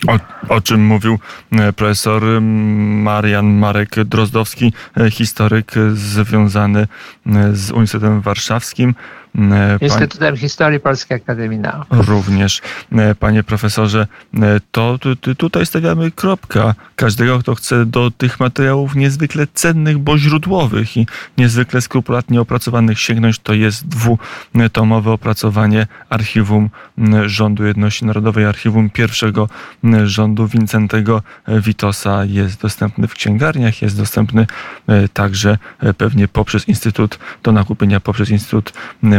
O, 0.07 0.19
o, 0.55 0.61
czym 0.61 0.85
mówił 0.85 1.19
e, 1.51 1.73
profesor 1.73 2.41
Marian 2.41 3.45
Marek 3.45 4.03
Drozdowski, 4.03 4.73
e, 4.97 5.11
historyk 5.11 5.71
związany 5.93 6.79
e, 6.79 7.55
z 7.55 7.71
Uniwersytetem 7.71 8.21
Warszawskim. 8.21 8.95
E, 9.37 9.77
Instytutem 9.81 10.37
Historii 10.37 10.79
Polskiej 10.79 11.17
Akademii 11.17 11.59
Nauk. 11.59 11.87
Również, 11.89 12.61
e, 12.91 13.15
panie 13.15 13.43
profesorze, 13.43 14.07
e, 14.33 14.59
to 14.71 14.99
tutaj 15.37 15.65
stawiamy 15.65 16.11
kropkę. 16.11 16.73
Każdego, 16.95 17.39
kto 17.39 17.55
chce 17.55 17.85
do 17.85 18.11
tych 18.11 18.39
materiałów 18.39 18.95
niezwykle 18.95 19.47
cennych, 19.53 19.97
bo 19.97 20.17
źródłowych 20.17 20.97
i 20.97 21.07
niezwykle 21.37 21.81
skrupulatnie 21.81 22.41
opracowanych 22.41 22.99
sięgnąć, 22.99 23.39
to 23.39 23.53
jest 23.53 23.87
dwutomowe 23.87 25.11
opracowanie 25.11 25.87
archiwum 26.09 26.69
Rządu 27.25 27.65
Jedności 27.65 28.05
Narodowej, 28.05 28.45
archiwum 28.45 28.89
pierwszego 28.89 29.49
rządu 30.03 30.47
Wincentego 30.47 31.21
Witosa. 31.47 32.25
Jest 32.25 32.61
dostępny 32.61 33.07
w 33.07 33.13
księgarniach, 33.13 33.81
jest 33.81 33.97
dostępny 33.97 34.47
także 35.13 35.57
pewnie 35.97 36.27
poprzez 36.27 36.67
Instytut 36.67 37.19
do 37.43 37.51
nakupienia, 37.51 37.99
poprzez 37.99 38.29
Instytut 38.29 38.73